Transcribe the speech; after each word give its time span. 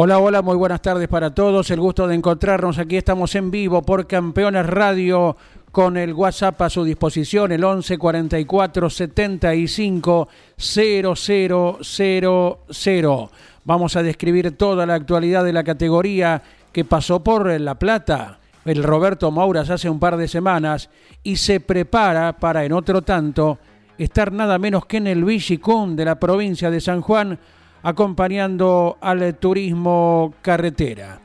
Hola, 0.00 0.20
hola, 0.20 0.42
muy 0.42 0.54
buenas 0.54 0.80
tardes 0.80 1.08
para 1.08 1.34
todos. 1.34 1.72
El 1.72 1.80
gusto 1.80 2.06
de 2.06 2.14
encontrarnos 2.14 2.78
aquí. 2.78 2.96
Estamos 2.96 3.34
en 3.34 3.50
vivo 3.50 3.82
por 3.82 4.06
Campeones 4.06 4.64
Radio 4.64 5.36
con 5.72 5.96
el 5.96 6.14
WhatsApp 6.14 6.62
a 6.62 6.70
su 6.70 6.84
disposición, 6.84 7.50
el 7.50 7.64
11 7.64 7.98
44 7.98 8.90
75 8.90 10.28
0000. 10.56 13.28
Vamos 13.64 13.96
a 13.96 14.02
describir 14.04 14.56
toda 14.56 14.86
la 14.86 14.94
actualidad 14.94 15.42
de 15.42 15.52
la 15.52 15.64
categoría 15.64 16.44
que 16.70 16.84
pasó 16.84 17.24
por 17.24 17.60
La 17.60 17.74
Plata, 17.74 18.38
el 18.66 18.84
Roberto 18.84 19.32
Mauras 19.32 19.68
hace 19.68 19.90
un 19.90 19.98
par 19.98 20.16
de 20.16 20.28
semanas 20.28 20.90
y 21.24 21.34
se 21.34 21.58
prepara 21.58 22.38
para 22.38 22.64
en 22.64 22.72
otro 22.72 23.02
tanto 23.02 23.58
estar 23.98 24.30
nada 24.30 24.60
menos 24.60 24.86
que 24.86 24.98
en 24.98 25.08
el 25.08 25.24
Villicún 25.24 25.96
de 25.96 26.04
la 26.04 26.20
provincia 26.20 26.70
de 26.70 26.80
San 26.80 27.00
Juan 27.00 27.36
acompañando 27.82 28.98
al 29.00 29.36
turismo 29.36 30.34
carretera. 30.42 31.20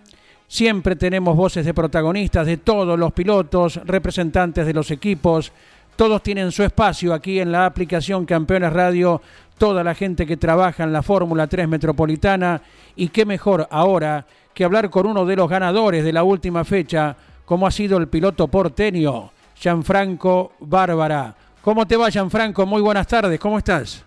Siempre 0.48 0.96
tenemos 0.96 1.36
voces 1.36 1.66
de 1.66 1.73
protagonistas 1.73 2.46
de 2.46 2.58
todos 2.58 2.98
los 3.00 3.12
pilotos, 3.12 3.80
representantes 3.86 4.66
de 4.66 4.74
los 4.74 4.92
equipos. 4.92 5.52
Todos 5.96 6.22
tienen 6.22 6.52
su 6.52 6.64
espacio 6.64 7.14
aquí 7.14 7.40
en 7.40 7.52
la 7.52 7.66
aplicación 7.66 8.26
Campeones 8.26 8.72
Radio, 8.72 9.22
toda 9.58 9.84
la 9.84 9.96
gente 9.96 10.28
que 10.28 10.38
trabaja 10.38 10.84
en 10.84 10.94
la 10.94 11.02
Fórmula 11.02 11.48
3 11.48 11.68
Metropolitana. 11.68 12.62
Y 12.96 13.08
qué 13.08 13.26
mejor 13.26 13.68
ahora 13.72 14.26
que 14.54 14.64
hablar 14.64 14.92
con 14.92 15.08
uno 15.08 15.26
de 15.26 15.36
los 15.36 15.50
ganadores 15.50 16.04
de 16.04 16.14
la 16.14 16.24
última 16.24 16.64
fecha, 16.64 17.16
como 17.46 17.66
ha 17.66 17.72
sido 17.72 17.98
el 17.98 18.08
piloto 18.08 18.48
porteño, 18.48 19.31
Gianfranco 19.56 20.54
Bárbara. 20.59 21.36
¿Cómo 21.62 21.88
te 21.88 21.98
va, 21.98 22.12
Gianfranco? 22.12 22.66
Muy 22.66 22.81
buenas 22.81 23.08
tardes, 23.08 23.40
¿cómo 23.40 23.58
estás? 23.58 24.06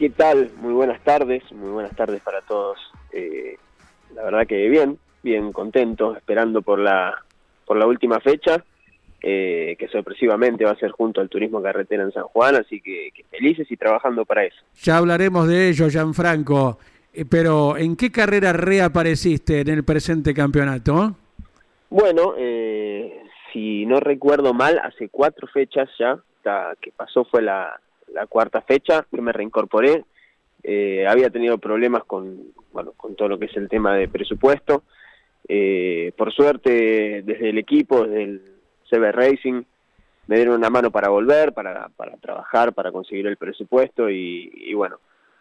¿Qué 0.00 0.08
tal? 0.08 0.50
Muy 0.62 0.72
buenas 0.72 0.98
tardes, 1.04 1.42
muy 1.52 1.68
buenas 1.72 1.94
tardes 1.94 2.22
para 2.22 2.40
todos. 2.40 2.78
Eh, 3.12 3.58
la 4.14 4.22
verdad 4.22 4.46
que 4.46 4.66
bien, 4.70 4.98
bien 5.22 5.52
contento, 5.52 6.16
esperando 6.16 6.62
por 6.62 6.78
la 6.78 7.22
por 7.66 7.76
la 7.76 7.86
última 7.86 8.18
fecha, 8.18 8.64
eh, 9.20 9.76
que 9.78 9.88
sorpresivamente 9.88 10.64
va 10.64 10.70
a 10.70 10.78
ser 10.78 10.90
junto 10.92 11.20
al 11.20 11.28
Turismo 11.28 11.60
Carretera 11.60 12.02
en 12.02 12.12
San 12.12 12.22
Juan, 12.22 12.56
así 12.56 12.80
que, 12.80 13.10
felices 13.30 13.70
y 13.70 13.76
trabajando 13.76 14.24
para 14.24 14.44
eso. 14.44 14.56
Ya 14.76 14.96
hablaremos 14.96 15.46
de 15.46 15.68
ello, 15.68 15.90
Gianfranco, 15.90 16.78
eh, 17.12 17.26
pero 17.30 17.76
¿en 17.76 17.94
qué 17.94 18.10
carrera 18.10 18.54
reapareciste 18.54 19.60
en 19.60 19.68
el 19.68 19.84
presente 19.84 20.32
campeonato? 20.32 21.14
Bueno, 21.90 22.36
si 23.52 23.84
no 23.84 24.00
recuerdo 24.00 24.54
mal, 24.54 24.78
hace 24.78 25.10
cuatro 25.10 25.46
fechas 25.46 25.90
ya, 25.98 26.18
que 26.80 26.90
pasó 26.90 27.26
fue 27.26 27.42
la, 27.42 27.78
la 28.12 28.26
cuarta 28.26 28.60
fecha 28.62 29.06
que 29.10 29.20
me 29.20 29.32
reincorporé. 29.32 30.04
Eh, 30.62 31.06
había 31.06 31.30
tenido 31.30 31.58
problemas 31.58 32.04
con, 32.04 32.52
bueno, 32.72 32.92
con 32.96 33.14
todo 33.16 33.28
lo 33.28 33.38
que 33.38 33.46
es 33.46 33.56
el 33.56 33.68
tema 33.68 33.94
de 33.94 34.08
presupuesto. 34.08 34.82
Eh, 35.48 36.12
por 36.16 36.32
suerte, 36.32 37.22
desde 37.22 37.50
el 37.50 37.58
equipo, 37.58 38.06
desde 38.06 38.22
el 38.22 38.42
CB 38.90 39.12
Racing, 39.12 39.62
me 40.26 40.36
dieron 40.36 40.56
una 40.56 40.70
mano 40.70 40.90
para 40.90 41.08
volver, 41.08 41.52
para, 41.52 41.88
para 41.96 42.16
trabajar, 42.18 42.72
para 42.72 42.92
conseguir 42.92 43.26
el 43.26 43.36
presupuesto 43.36 44.08
y, 44.08 44.72
bueno, 44.74 44.98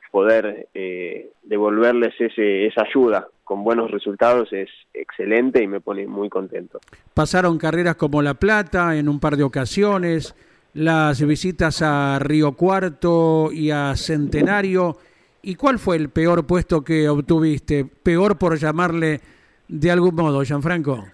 poder 0.09 0.67
eh, 0.73 1.29
devolverles 1.43 2.19
ese, 2.19 2.65
esa 2.65 2.81
ayuda 2.81 3.27
con 3.43 3.63
buenos 3.63 3.89
resultados 3.89 4.51
es 4.53 4.69
excelente 4.93 5.63
y 5.63 5.67
me 5.67 5.81
pone 5.81 6.05
muy 6.05 6.29
contento. 6.29 6.79
Pasaron 7.15 7.57
carreras 7.57 7.95
como 7.95 8.21
La 8.21 8.35
Plata 8.35 8.95
en 8.95 9.09
un 9.09 9.19
par 9.19 9.37
de 9.37 9.43
ocasiones, 9.43 10.35
las 10.73 11.25
visitas 11.25 11.81
a 11.81 12.19
Río 12.19 12.53
Cuarto 12.53 13.49
y 13.51 13.71
a 13.71 13.95
Centenario. 13.95 14.97
¿Y 15.41 15.55
cuál 15.55 15.79
fue 15.79 15.95
el 15.95 16.09
peor 16.09 16.45
puesto 16.45 16.83
que 16.83 17.07
obtuviste? 17.07 17.85
Peor 17.85 18.37
por 18.37 18.57
llamarle 18.57 19.21
de 19.67 19.91
algún 19.91 20.15
modo, 20.15 20.43
Gianfranco. 20.43 21.05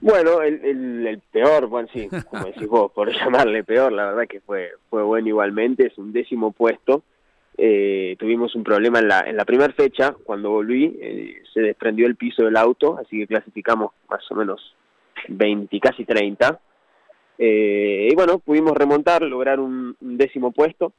Bueno, 0.00 0.40
el, 0.40 1.20
peor, 1.30 1.66
bueno, 1.66 1.88
sí, 1.92 2.08
como 2.30 2.46
decís 2.46 2.66
vos, 2.66 2.90
por 2.92 3.12
llamarle 3.18 3.64
peor, 3.64 3.92
la 3.92 4.06
verdad 4.06 4.26
que 4.26 4.40
fue, 4.40 4.70
fue 4.88 5.02
bueno 5.02 5.28
igualmente, 5.28 5.86
es 5.86 5.98
un 5.98 6.12
décimo 6.12 6.52
puesto. 6.52 7.02
Eh, 7.58 8.16
tuvimos 8.18 8.54
un 8.54 8.64
problema 8.64 9.00
en 9.00 9.08
la, 9.08 9.20
en 9.20 9.36
la 9.36 9.44
primera 9.44 9.72
fecha, 9.74 10.14
cuando 10.24 10.50
volví, 10.50 10.96
eh, 10.98 11.42
se 11.52 11.60
desprendió 11.60 12.06
el 12.06 12.16
piso 12.16 12.42
del 12.44 12.56
auto, 12.56 12.98
así 12.98 13.18
que 13.18 13.26
clasificamos 13.26 13.92
más 14.08 14.22
o 14.30 14.34
menos 14.34 14.74
20, 15.28 15.78
casi 15.80 16.06
30. 16.06 16.58
Eh, 17.42 18.10
y 18.12 18.14
bueno, 18.14 18.38
pudimos 18.38 18.76
remontar, 18.76 19.22
lograr 19.22 19.60
un, 19.60 19.96
décimo 19.98 20.52
puesto. 20.52 20.92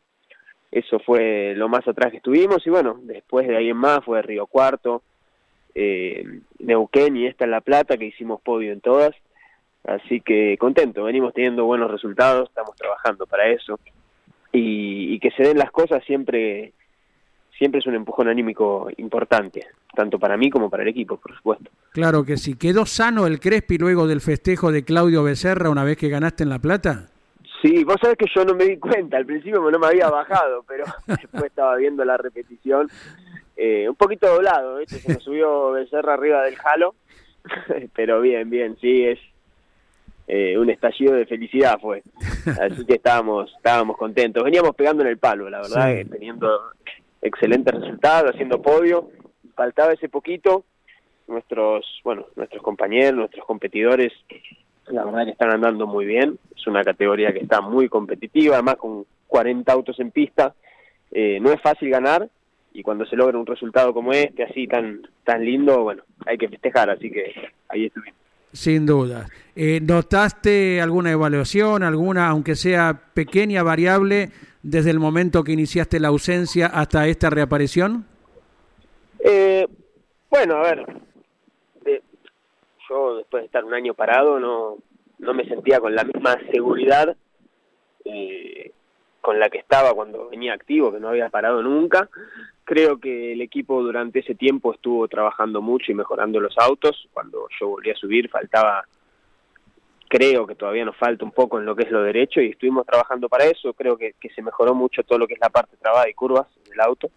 Eso 0.72 0.97
fue 1.00 1.53
lo 1.56 1.69
más 1.69 1.88
atrás 1.88 2.09
que 2.09 2.18
estuvimos. 2.18 2.66
Y 2.66 2.72
bueno, 2.72 3.00
después 3.03 3.47
de 3.47 3.57
ahí 3.57 3.72
más 3.75 4.03
fue 4.03 4.24
Río 4.24 4.47
Cuarto, 4.47 5.03
eh, 5.75 6.25
Neuquén 6.57 7.16
y 7.16 7.28
esta 7.28 7.46
en 7.46 7.51
La 7.51 7.62
Plata, 7.62 7.96
que 7.96 8.06
hicimos 8.06 8.41
podio 8.41 8.74
en 8.74 8.81
todas. 8.81 9.12
Así 9.84 10.22
que 10.22 10.57
contento, 10.57 11.03
venimos 11.03 11.34
teniendo 11.35 11.66
buenos 11.66 11.91
resultados, 11.91 12.50
estamos 12.50 12.75
trabajando 12.75 13.28
para 13.28 13.47
eso. 13.47 13.80
Y 14.51 15.19
que 15.19 15.30
se 15.31 15.44
den 15.44 15.59
las 15.59 15.72
cosas 15.72 16.03
siempre 16.06 16.74
siempre 17.62 17.80
es 17.80 17.86
un 17.86 17.94
empujón 17.94 18.28
anímico 18.28 18.90
importante, 18.98 19.68
tanto 19.94 20.18
para 20.18 20.36
mí 20.36 20.50
como 20.50 20.68
para 20.68 20.82
el 20.82 20.90
equipo, 20.90 21.18
por 21.18 21.36
supuesto. 21.36 21.70
Claro 21.92 22.24
que 22.24 22.36
sí. 22.36 22.56
¿Quedó 22.56 22.88
sano 22.88 23.28
el 23.28 23.40
Crespi 23.40 23.78
luego 23.78 24.08
del 24.08 24.20
festejo 24.20 24.72
de 24.72 24.84
Claudio 24.84 25.22
Becerra 25.22 25.70
una 25.70 25.84
vez 25.84 25.96
que 25.96 26.10
ganaste 26.10 26.42
en 26.42 26.50
La 26.50 26.58
Plata? 26.58 27.10
Sí, 27.62 27.84
vos 27.84 27.98
sabés 28.02 28.18
que 28.18 28.26
yo 28.34 28.44
no 28.46 28.56
me 28.56 28.66
di 28.66 28.78
cuenta, 28.78 29.18
al 29.18 29.28
principio 29.28 29.60
no 29.70 29.78
me 29.78 29.86
había 29.86 30.10
bajado, 30.10 30.66
pero 30.68 30.86
después 31.06 31.44
estaba 31.44 31.76
viendo 31.76 32.04
la 32.04 32.18
repetición, 32.18 32.88
eh, 33.56 33.88
un 33.88 33.96
poquito 33.96 34.28
doblado, 34.28 34.84
se 34.88 35.08
me 35.08 35.20
subió 35.20 35.74
Becerra 35.74 36.16
arriba 36.16 36.42
del 36.42 36.56
jalo, 36.56 36.96
pero 37.96 38.22
bien, 38.22 38.50
bien, 38.50 38.76
sí, 38.82 39.06
es 39.06 39.20
eh, 40.28 40.58
un 40.58 40.72
estallido 40.72 41.14
de 41.14 41.28
felicidad 41.28 41.78
fue, 41.80 42.02
así 42.60 42.88
que 42.88 42.96
estábamos, 42.96 43.54
estábamos 43.56 43.98
contentos, 43.98 44.44
veníamos 44.44 44.76
pegando 44.76 45.04
en 45.04 45.10
el 45.10 45.20
palo, 45.20 45.48
la 45.48 45.62
verdad, 45.62 45.96
teniendo 46.10 46.50
excelente 47.22 47.72
resultado, 47.72 48.30
haciendo 48.30 48.62
podio, 48.62 49.09
faltaba 49.56 49.94
ese 49.94 50.09
poquito, 50.09 50.66
nuestros, 51.28 51.86
bueno, 52.04 52.28
nuestros 52.36 52.62
compañeros, 52.62 53.16
nuestros 53.16 53.46
competidores, 53.46 54.12
la 54.88 55.06
verdad 55.06 55.26
que 55.26 55.31
están 55.31 55.52
andando 55.52 55.88
muy 55.88 56.06
bien, 56.06 56.38
es 56.56 56.68
una 56.68 56.84
categoría 56.84 57.31
que 57.31 57.40
está 57.40 57.62
muy 57.62 57.90
competitiva, 57.90 58.56
además 58.56 58.76
con 58.78 59.06
40 59.28 59.72
autos 59.72 60.00
en 60.00 60.12
pista, 60.12 60.54
eh, 61.12 61.40
no 61.42 61.52
es 61.52 61.62
fácil 61.62 61.90
ganar, 61.90 62.30
y 62.74 62.84
cuando 62.84 63.06
se 63.06 63.16
logra 63.16 63.38
un 63.38 63.46
resultado 63.46 63.94
como 63.94 64.14
este, 64.14 64.44
así 64.44 64.68
tan, 64.68 65.02
tan 65.24 65.44
lindo, 65.44 65.84
bueno, 65.84 66.04
hay 66.26 66.38
que 66.38 66.48
festejar, 66.48 66.90
así 66.90 67.12
que 67.12 67.34
ahí 67.70 67.86
estuvimos. 67.86 68.18
Sin 68.54 68.86
duda. 68.86 69.28
Eh, 69.56 69.80
¿Notaste 69.81 70.81
alguna 70.81 71.12
evaluación, 71.12 71.84
alguna, 71.84 72.28
aunque 72.28 72.56
sea 72.56 73.00
pequeña 73.14 73.64
variable, 73.64 74.30
desde 74.64 74.92
el 74.92 75.00
momento 75.00 75.44
que 75.44 75.52
iniciaste 75.52 76.00
la 76.00 76.10
ausencia 76.10 76.68
hasta 76.68 77.08
esta 77.08 77.30
reaparición? 77.30 78.06
Eh, 79.19 79.68
bueno, 80.30 80.56
a 80.56 80.62
ver, 80.62 80.86
yo 82.90 83.18
después 83.18 83.42
de 83.42 83.46
estar 83.46 83.63
un 83.63 83.74
año 83.74 83.94
parado 83.94 84.40
no, 84.40 84.78
no 85.19 85.34
me 85.34 85.46
sentía 85.46 85.80
con 85.80 85.96
la 85.96 86.04
misma 86.04 86.38
seguridad 86.52 87.16
eh, 88.06 88.72
con 89.22 89.40
la 89.40 89.50
que 89.50 89.60
estaba 89.60 89.94
cuando 89.94 90.30
venía 90.30 90.54
activo, 90.54 90.92
que 90.92 91.00
no 91.00 91.10
había 91.10 91.30
parado 91.30 91.62
nunca. 91.62 92.10
Creo 92.64 93.00
que 93.00 93.34
el 93.34 93.42
equipo 93.42 93.81
durante 93.81 94.19
ese 94.19 94.34
tiempo 94.34 94.74
estuvo 94.74 95.07
trabajando 95.07 95.62
mucho 95.62 95.92
y 95.92 95.96
mejorando 95.96 96.40
los 96.40 96.57
autos. 96.57 97.07
Cuando 97.14 97.48
yo 97.60 97.69
volví 97.69 97.92
a 97.92 97.96
subir 97.96 98.30
faltaba 98.30 98.84
creo 100.12 100.46
que 100.46 100.56
todavía 100.56 100.84
nos 100.84 100.98
falta 100.98 101.24
un 101.24 101.31
poco 101.31 101.58
en 101.58 101.66
lo 101.66 101.74
que 101.74 101.84
es 101.84 101.92
lo 101.92 102.04
derecho 102.04 102.42
y 102.42 102.50
estuvimos 102.50 102.86
trabajando 102.86 103.30
para 103.30 103.46
eso, 103.46 103.72
creo 103.72 103.98
que, 103.98 104.13
se 104.36 104.42
mejoró 104.42 104.75
mucho 104.75 105.04
todo 105.04 105.18
lo 105.18 105.25
que 105.25 105.36
es 105.36 105.40
la 105.40 105.50
parte 105.50 105.78
trabada 105.78 106.10
y 106.10 106.13
curvas 106.13 106.48
del 106.69 106.81
auto, 106.81 107.10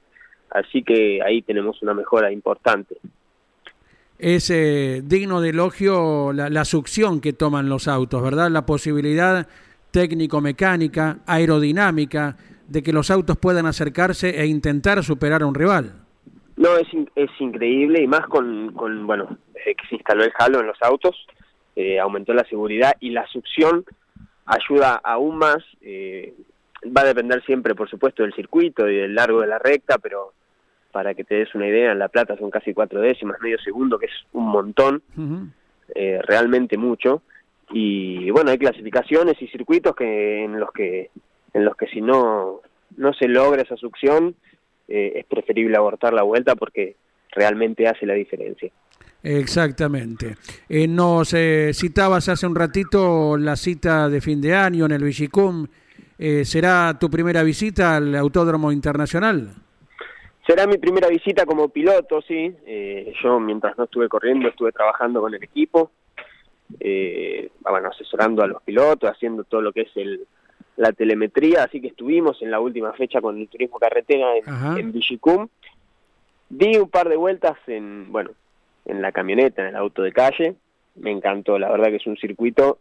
así 0.50 0.84
que 0.84 1.20
ahí 1.20 1.42
tenemos 1.42 1.82
una 1.82 1.92
mejora 1.92 2.30
importante. 2.30 2.96
Es 4.16 4.48
eh, 4.50 5.02
digno 5.04 5.40
de 5.40 5.50
elogio 5.50 6.32
la, 6.32 6.64
succión 6.64 7.20
que 7.20 7.32
toman 7.32 7.68
los 7.68 7.88
autos, 7.88 8.22
¿verdad? 8.22 8.48
La 8.48 8.64
posibilidad 8.64 9.48
técnico-mecánica, 9.90 11.18
aerodinámica, 11.26 12.36
de 12.68 12.80
que 12.84 12.92
los 12.92 13.10
autos 13.10 13.36
puedan 13.38 13.66
acercarse 13.66 14.40
e 14.40 14.46
intentar 14.46 15.02
superar 15.02 15.42
a 15.42 15.46
un 15.46 15.56
rival. 15.56 15.94
No, 16.56 16.76
es, 16.76 16.86
es 17.16 17.30
increíble 17.40 18.02
y 18.02 18.06
más 18.06 18.24
con, 18.28 18.72
con, 18.72 19.04
bueno, 19.04 19.36
que 19.52 19.88
se 19.88 19.96
instaló 19.96 20.22
el 20.22 20.32
halo 20.38 20.60
en 20.60 20.68
los 20.68 20.80
autos, 20.80 21.26
eh, 21.76 21.98
aumentó 21.98 22.32
la 22.34 22.44
seguridad 22.48 22.94
y 23.00 23.10
la 23.10 23.26
succión 23.26 23.84
ayuda 24.46 25.00
aún 25.02 25.38
más. 25.38 25.58
Eh, 25.80 26.34
va 26.84 27.02
a 27.02 27.06
depender 27.06 27.42
siempre, 27.44 27.74
por 27.74 27.88
supuesto, 27.88 28.22
del 28.22 28.34
circuito 28.34 28.88
y 28.88 28.96
del 28.96 29.14
largo 29.14 29.40
de 29.40 29.46
la 29.46 29.58
recta, 29.58 29.98
pero 29.98 30.32
para 30.92 31.14
que 31.14 31.24
te 31.24 31.34
des 31.34 31.54
una 31.54 31.66
idea, 31.66 31.92
en 31.92 31.98
La 31.98 32.08
Plata 32.08 32.36
son 32.36 32.50
casi 32.50 32.72
cuatro 32.72 33.00
décimas, 33.00 33.40
medio 33.40 33.58
segundo, 33.58 33.98
que 33.98 34.06
es 34.06 34.12
un 34.32 34.46
montón, 34.46 35.02
eh, 35.94 36.20
realmente 36.22 36.76
mucho. 36.76 37.22
Y 37.70 38.30
bueno, 38.30 38.50
hay 38.50 38.58
clasificaciones 38.58 39.40
y 39.40 39.48
circuitos 39.48 39.96
que 39.96 40.44
en 40.44 40.60
los 40.60 40.70
que 40.70 41.10
en 41.52 41.64
los 41.64 41.76
que 41.76 41.86
si 41.86 42.00
no 42.00 42.60
no 42.96 43.12
se 43.14 43.26
logra 43.26 43.62
esa 43.62 43.76
succión 43.76 44.36
eh, 44.86 45.12
es 45.16 45.24
preferible 45.26 45.76
abortar 45.76 46.12
la 46.12 46.22
vuelta 46.22 46.54
porque 46.54 46.96
realmente 47.30 47.88
hace 47.88 48.06
la 48.06 48.14
diferencia. 48.14 48.70
Exactamente. 49.24 50.36
Eh, 50.68 50.86
nos 50.86 51.32
eh, 51.32 51.70
citabas 51.72 52.28
hace 52.28 52.46
un 52.46 52.54
ratito 52.54 53.38
la 53.38 53.56
cita 53.56 54.10
de 54.10 54.20
fin 54.20 54.40
de 54.40 54.54
año 54.54 54.84
en 54.84 54.92
el 54.92 55.02
Vigicum. 55.02 55.66
Eh, 56.18 56.44
¿Será 56.44 56.96
tu 57.00 57.08
primera 57.10 57.42
visita 57.42 57.96
al 57.96 58.14
Autódromo 58.14 58.70
Internacional? 58.70 59.50
Será 60.46 60.66
mi 60.66 60.76
primera 60.76 61.08
visita 61.08 61.46
como 61.46 61.70
piloto, 61.70 62.20
sí. 62.20 62.54
Eh, 62.66 63.14
yo 63.22 63.40
mientras 63.40 63.78
no 63.78 63.84
estuve 63.84 64.08
corriendo 64.10 64.46
estuve 64.46 64.72
trabajando 64.72 65.22
con 65.22 65.34
el 65.34 65.42
equipo, 65.42 65.90
eh, 66.78 67.50
bueno, 67.60 67.88
asesorando 67.88 68.42
a 68.42 68.46
los 68.46 68.62
pilotos, 68.62 69.10
haciendo 69.10 69.44
todo 69.44 69.62
lo 69.62 69.72
que 69.72 69.82
es 69.82 69.96
el, 69.96 70.26
la 70.76 70.92
telemetría, 70.92 71.64
así 71.64 71.80
que 71.80 71.88
estuvimos 71.88 72.42
en 72.42 72.50
la 72.50 72.60
última 72.60 72.92
fecha 72.92 73.22
con 73.22 73.38
el 73.38 73.48
turismo 73.48 73.78
carretera 73.78 74.36
en, 74.36 74.78
en 74.78 74.92
Vigicum. 74.92 75.48
Di 76.50 76.76
un 76.76 76.90
par 76.90 77.08
de 77.08 77.16
vueltas 77.16 77.56
en, 77.66 78.12
bueno, 78.12 78.30
en 78.84 79.02
la 79.02 79.12
camioneta, 79.12 79.62
en 79.62 79.68
el 79.68 79.76
auto 79.76 80.02
de 80.02 80.12
calle. 80.12 80.54
Me 80.96 81.10
encantó, 81.10 81.58
la 81.58 81.70
verdad 81.70 81.88
que 81.88 81.96
es 81.96 82.06
un 82.06 82.16
circuito 82.16 82.78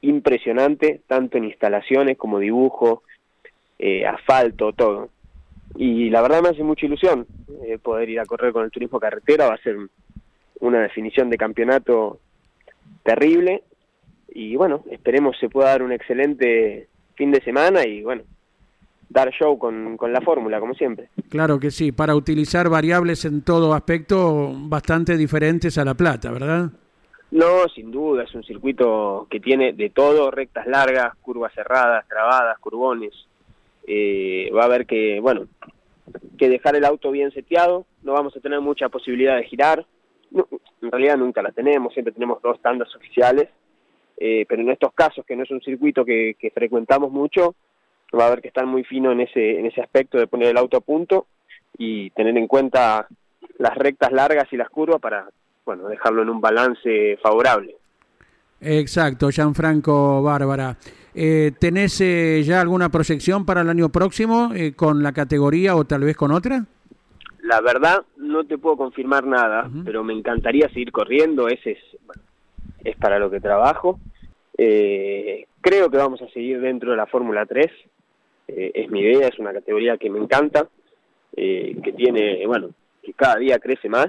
impresionante, 0.00 1.00
tanto 1.06 1.38
en 1.38 1.44
instalaciones 1.44 2.16
como 2.16 2.38
dibujo, 2.38 3.02
eh, 3.78 4.06
asfalto, 4.06 4.72
todo. 4.72 5.10
Y 5.74 6.10
la 6.10 6.22
verdad 6.22 6.42
me 6.42 6.50
hace 6.50 6.62
mucha 6.62 6.86
ilusión 6.86 7.26
eh, 7.64 7.78
poder 7.78 8.08
ir 8.08 8.20
a 8.20 8.26
correr 8.26 8.52
con 8.52 8.64
el 8.64 8.70
turismo 8.70 9.00
carretera, 9.00 9.48
va 9.48 9.54
a 9.54 9.62
ser 9.62 9.76
una 10.60 10.80
definición 10.80 11.28
de 11.28 11.36
campeonato 11.36 12.20
terrible 13.02 13.62
y 14.28 14.56
bueno, 14.56 14.84
esperemos 14.90 15.36
se 15.38 15.48
pueda 15.48 15.70
dar 15.70 15.82
un 15.82 15.92
excelente 15.92 16.88
fin 17.14 17.30
de 17.30 17.40
semana 17.42 17.86
y 17.86 18.02
bueno, 18.02 18.22
dar 19.08 19.30
show 19.30 19.58
con, 19.58 19.96
con 19.96 20.12
la 20.12 20.20
fórmula, 20.20 20.60
como 20.60 20.74
siempre. 20.74 21.08
Claro 21.28 21.58
que 21.58 21.70
sí, 21.70 21.92
para 21.92 22.14
utilizar 22.14 22.68
variables 22.68 23.24
en 23.24 23.42
todo 23.42 23.72
aspecto 23.74 24.52
bastante 24.54 25.16
diferentes 25.16 25.78
a 25.78 25.84
La 25.84 25.94
Plata, 25.94 26.30
¿verdad? 26.32 26.70
No, 27.30 27.68
sin 27.74 27.90
duda, 27.90 28.22
es 28.22 28.34
un 28.34 28.44
circuito 28.44 29.26
que 29.30 29.40
tiene 29.40 29.72
de 29.72 29.90
todo, 29.90 30.30
rectas 30.30 30.66
largas, 30.66 31.14
curvas 31.16 31.52
cerradas, 31.54 32.06
trabadas, 32.08 32.58
curbones. 32.58 33.12
Eh, 33.86 34.50
va 34.56 34.62
a 34.62 34.66
haber 34.66 34.86
que, 34.86 35.20
bueno, 35.20 35.46
que 36.38 36.48
dejar 36.48 36.76
el 36.76 36.84
auto 36.84 37.10
bien 37.10 37.30
seteado, 37.32 37.86
no 38.02 38.12
vamos 38.12 38.36
a 38.36 38.40
tener 38.40 38.60
mucha 38.60 38.88
posibilidad 38.88 39.36
de 39.36 39.44
girar, 39.44 39.86
no, 40.30 40.46
en 40.82 40.90
realidad 40.90 41.16
nunca 41.16 41.42
la 41.42 41.52
tenemos, 41.52 41.92
siempre 41.92 42.12
tenemos 42.12 42.40
dos 42.42 42.60
tandas 42.60 42.94
oficiales, 42.94 43.48
eh, 44.18 44.44
pero 44.48 44.62
en 44.62 44.70
estos 44.70 44.92
casos, 44.92 45.24
que 45.26 45.36
no 45.36 45.42
es 45.42 45.50
un 45.50 45.60
circuito 45.60 46.04
que, 46.04 46.36
que 46.38 46.50
frecuentamos 46.50 47.12
mucho, 47.12 47.54
va 48.14 48.24
a 48.24 48.26
haber 48.28 48.40
que 48.40 48.48
estar 48.48 48.66
muy 48.66 48.84
fino 48.84 49.12
en 49.12 49.20
ese, 49.20 49.58
en 49.58 49.66
ese 49.66 49.80
aspecto 49.80 50.18
de 50.18 50.26
poner 50.26 50.48
el 50.48 50.56
auto 50.56 50.76
a 50.76 50.80
punto 50.80 51.26
y 51.78 52.10
tener 52.10 52.36
en 52.36 52.46
cuenta 52.46 53.06
las 53.58 53.74
rectas 53.76 54.12
largas 54.12 54.46
y 54.52 54.56
las 54.56 54.68
curvas 54.68 55.00
para 55.00 55.28
bueno 55.64 55.88
dejarlo 55.88 56.22
en 56.22 56.30
un 56.30 56.40
balance 56.40 57.18
favorable. 57.22 57.76
Exacto, 58.60 59.30
Gianfranco 59.30 60.22
Bárbara. 60.22 60.76
Eh, 61.14 61.52
¿Tenés 61.58 62.00
eh, 62.00 62.42
ya 62.44 62.60
alguna 62.60 62.90
proyección 62.90 63.44
para 63.44 63.62
el 63.62 63.68
año 63.68 63.88
próximo 63.90 64.52
eh, 64.54 64.74
con 64.74 65.02
la 65.02 65.12
categoría 65.12 65.74
o 65.76 65.84
tal 65.84 66.02
vez 66.02 66.16
con 66.16 66.30
otra? 66.30 66.64
La 67.42 67.60
verdad 67.60 68.04
no 68.16 68.44
te 68.44 68.58
puedo 68.58 68.76
confirmar 68.76 69.24
nada, 69.26 69.66
uh 69.66 69.70
-huh. 69.70 69.84
pero 69.84 70.02
me 70.02 70.12
encantaría 70.12 70.68
seguir 70.68 70.92
corriendo, 70.92 71.48
ese 71.48 71.72
es, 71.72 71.78
bueno, 72.04 72.22
es 72.84 72.96
para 72.96 73.18
lo 73.18 73.30
que 73.30 73.40
trabajo. 73.40 73.98
Eh, 74.58 75.46
creo 75.60 75.90
que 75.90 75.98
vamos 75.98 76.20
a 76.22 76.28
seguir 76.28 76.60
dentro 76.60 76.90
de 76.90 76.96
la 76.96 77.06
Fórmula 77.06 77.46
3, 77.46 77.66
eh, 78.48 78.70
es 78.74 78.90
mi 78.90 79.00
idea, 79.00 79.28
es 79.28 79.38
una 79.38 79.52
categoría 79.52 79.96
que 79.96 80.10
me 80.10 80.18
encanta, 80.18 80.68
eh, 81.36 81.76
que 81.82 81.92
tiene, 81.92 82.46
bueno, 82.46 82.70
que 83.02 83.12
cada 83.12 83.36
día 83.36 83.58
crece 83.58 83.88
más 83.88 84.08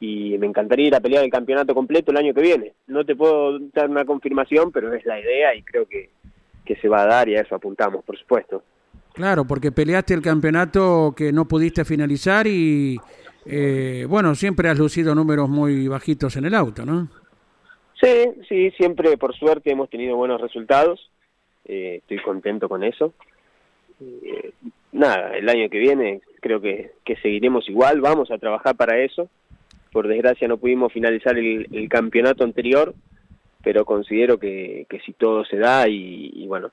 y 0.00 0.36
me 0.38 0.46
encantaría 0.46 0.88
ir 0.88 0.94
a 0.94 1.00
pelear 1.00 1.24
el 1.24 1.30
campeonato 1.30 1.74
completo 1.74 2.10
el 2.10 2.16
año 2.16 2.34
que 2.34 2.42
viene. 2.42 2.72
No 2.88 3.04
te 3.04 3.14
puedo 3.14 3.58
dar 3.72 3.88
una 3.88 4.04
confirmación, 4.04 4.72
pero 4.72 4.92
es 4.92 5.04
la 5.06 5.20
idea 5.20 5.54
y 5.54 5.62
creo 5.62 5.86
que, 5.86 6.10
que 6.64 6.76
se 6.76 6.88
va 6.88 7.02
a 7.02 7.06
dar 7.06 7.28
y 7.28 7.36
a 7.36 7.42
eso 7.42 7.54
apuntamos, 7.54 8.04
por 8.04 8.18
supuesto. 8.18 8.62
Claro, 9.14 9.44
porque 9.44 9.72
peleaste 9.72 10.14
el 10.14 10.22
campeonato 10.22 11.14
que 11.16 11.32
no 11.32 11.46
pudiste 11.46 11.84
finalizar 11.84 12.46
y, 12.46 12.98
eh, 13.46 14.06
bueno, 14.08 14.34
siempre 14.34 14.68
has 14.68 14.78
lucido 14.78 15.14
números 15.14 15.48
muy 15.48 15.88
bajitos 15.88 16.36
en 16.36 16.46
el 16.46 16.54
auto, 16.54 16.84
¿no? 16.84 17.08
Sí, 18.00 18.30
sí, 18.48 18.70
siempre 18.72 19.16
por 19.16 19.34
suerte 19.36 19.70
hemos 19.70 19.88
tenido 19.90 20.16
buenos 20.16 20.40
resultados, 20.40 21.10
eh, 21.64 21.98
estoy 22.00 22.20
contento 22.22 22.68
con 22.68 22.82
eso. 22.82 23.12
Nada, 24.92 25.36
el 25.36 25.48
año 25.48 25.70
que 25.70 25.78
viene 25.78 26.20
creo 26.40 26.60
que, 26.60 26.92
seguiremos 27.22 27.68
igual, 27.68 28.00
vamos 28.00 28.30
a 28.30 28.38
trabajar 28.38 28.76
para 28.76 28.98
eso. 28.98 29.28
Por 29.90 30.08
desgracia 30.08 30.48
no 30.48 30.58
pudimos 30.58 30.92
finalizar 30.92 31.38
el, 31.38 31.66
el 31.72 31.88
campeonato 31.88 32.44
anterior, 32.44 32.94
pero 33.62 33.84
considero 33.84 34.38
que, 34.38 34.86
que 34.88 35.00
si 35.00 35.12
todo 35.12 35.44
se 35.44 35.56
da 35.56 35.88
y, 35.88 36.30
y, 36.34 36.46
bueno, 36.46 36.70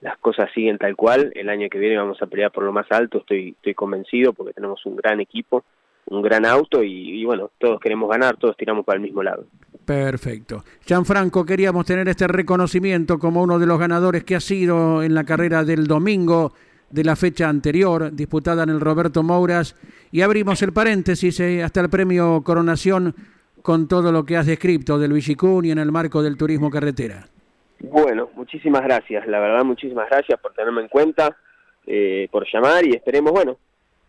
las 0.00 0.18
cosas 0.18 0.50
siguen 0.54 0.78
tal 0.78 0.96
cual, 0.96 1.32
el 1.34 1.48
año 1.48 1.68
que 1.70 1.78
viene 1.78 1.96
vamos 1.96 2.20
a 2.20 2.26
pelear 2.26 2.50
por 2.50 2.64
lo 2.64 2.72
más 2.72 2.86
alto, 2.90 3.18
estoy, 3.18 3.50
estoy 3.50 3.74
convencido 3.74 4.32
porque 4.32 4.52
tenemos 4.52 4.84
un 4.84 4.96
gran 4.96 5.20
equipo, 5.20 5.64
un 6.06 6.22
gran 6.22 6.44
auto 6.44 6.82
y, 6.82 7.20
y 7.20 7.24
bueno, 7.24 7.50
todos 7.58 7.80
queremos 7.80 8.10
ganar, 8.10 8.36
todos 8.36 8.56
tiramos 8.56 8.84
para 8.84 8.96
el 8.96 9.02
mismo 9.02 9.22
lado. 9.22 9.46
Perfecto. 9.86 10.64
Gianfranco, 10.84 11.46
queríamos 11.46 11.86
tener 11.86 12.08
este 12.08 12.26
reconocimiento 12.26 13.20
como 13.20 13.40
uno 13.40 13.56
de 13.60 13.66
los 13.66 13.78
ganadores 13.78 14.24
que 14.24 14.34
ha 14.34 14.40
sido 14.40 15.00
en 15.00 15.14
la 15.14 15.22
carrera 15.22 15.62
del 15.62 15.86
domingo 15.86 16.52
de 16.90 17.04
la 17.04 17.14
fecha 17.14 17.48
anterior, 17.48 18.10
disputada 18.12 18.64
en 18.64 18.70
el 18.70 18.80
Roberto 18.80 19.22
Mouras, 19.22 19.76
y 20.10 20.22
abrimos 20.22 20.60
el 20.62 20.72
paréntesis 20.72 21.38
eh, 21.38 21.62
hasta 21.62 21.80
el 21.80 21.88
premio 21.88 22.42
Coronación 22.42 23.14
con 23.62 23.86
todo 23.86 24.10
lo 24.10 24.24
que 24.24 24.36
has 24.36 24.46
descrito 24.46 24.98
del 24.98 25.12
Villicún 25.12 25.64
y 25.64 25.70
en 25.70 25.78
el 25.78 25.92
marco 25.92 26.20
del 26.20 26.36
turismo 26.36 26.68
carretera. 26.68 27.24
Bueno, 27.78 28.30
muchísimas 28.34 28.82
gracias, 28.82 29.24
la 29.28 29.38
verdad 29.38 29.64
muchísimas 29.64 30.10
gracias 30.10 30.40
por 30.40 30.52
tenerme 30.52 30.82
en 30.82 30.88
cuenta, 30.88 31.36
eh, 31.86 32.26
por 32.32 32.44
llamar 32.52 32.84
y 32.84 32.96
esperemos, 32.96 33.30
bueno, 33.30 33.56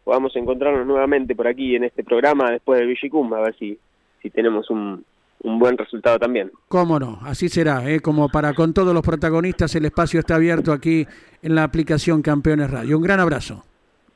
podamos 0.03 0.35
encontrarnos 0.35 0.87
nuevamente 0.87 1.35
por 1.35 1.47
aquí 1.47 1.75
en 1.75 1.83
este 1.83 2.03
programa 2.03 2.49
después 2.49 2.79
del 2.79 2.87
Villicum, 2.87 3.31
a 3.33 3.41
ver 3.41 3.55
si, 3.59 3.77
si 4.21 4.29
tenemos 4.31 4.69
un, 4.69 5.03
un 5.43 5.59
buen 5.59 5.77
resultado 5.77 6.19
también. 6.19 6.51
Cómo 6.67 6.99
no, 6.99 7.19
así 7.23 7.49
será, 7.49 7.89
¿eh? 7.89 7.99
como 7.99 8.29
para 8.29 8.53
con 8.53 8.73
todos 8.73 8.93
los 8.93 9.03
protagonistas 9.03 9.75
el 9.75 9.85
espacio 9.85 10.19
está 10.19 10.35
abierto 10.35 10.71
aquí 10.71 11.05
en 11.41 11.55
la 11.55 11.63
aplicación 11.63 12.21
Campeones 12.21 12.69
Radio. 12.69 12.97
Un 12.97 13.03
gran 13.03 13.19
abrazo. 13.19 13.63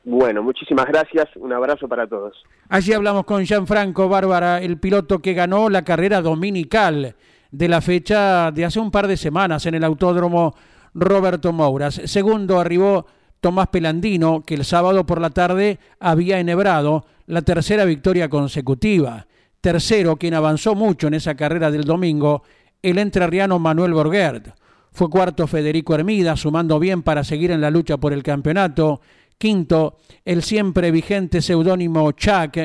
Bueno, 0.04 0.42
muchísimas 0.42 0.88
gracias, 0.88 1.30
un 1.36 1.54
abrazo 1.54 1.88
para 1.88 2.08
todos. 2.08 2.36
Allí 2.70 2.92
hablamos 2.92 3.26
con 3.26 3.46
Gianfranco 3.46 4.10
Bárbara, 4.10 4.60
el 4.60 4.78
piloto 4.78 5.20
que 5.20 5.34
ganó 5.34 5.70
la 5.70 5.84
carrera 5.84 6.22
dominical 6.22 7.16
de 7.52 7.68
la 7.68 7.82
fecha 7.82 8.50
de 8.52 8.66
hace 8.66 8.80
un 8.80 8.90
par 8.90 9.08
de 9.08 9.18
semanas 9.18 9.66
en 9.68 9.76
el 9.76 9.84
Autódromo 9.84 10.56
Roberto 10.96 11.54
Mouras. 11.54 12.02
Segundo 12.06 12.60
arribó 12.60 13.06
Tomás 13.42 13.68
Pelandino, 13.68 14.42
que 14.42 14.56
el 14.56 14.66
sábado 14.66 15.06
por 15.06 15.22
la 15.22 15.30
tarde 15.30 15.78
había 16.00 16.40
enhebrado 16.40 17.06
la 17.28 17.44
tercera 17.44 17.86
victoria 17.86 18.30
consecutiva. 18.30 19.28
Tercero, 19.62 20.18
quien 20.18 20.34
avanzó 20.34 20.74
mucho 20.74 21.08
en 21.08 21.14
esa 21.14 21.36
carrera 21.36 21.70
del 21.70 21.84
domingo, 21.84 22.44
el 22.82 22.98
entrerriano 22.98 23.60
Manuel 23.60 23.94
Borguert. 23.94 24.50
Fue 24.92 25.10
cuarto 25.10 25.48
Federico 25.48 25.96
Hermida, 25.96 26.36
sumando 26.36 26.80
bien 26.80 27.04
para 27.04 27.24
seguir 27.24 27.52
en 27.52 27.62
la 27.62 27.72
lucha 27.72 27.98
por 27.98 28.12
el 28.12 28.24
campeonato. 28.24 29.02
Quinto, 29.38 29.98
el 30.26 30.44
siempre 30.44 30.92
vigente 30.92 31.42
seudónimo 31.42 32.12
Chuck. 32.12 32.58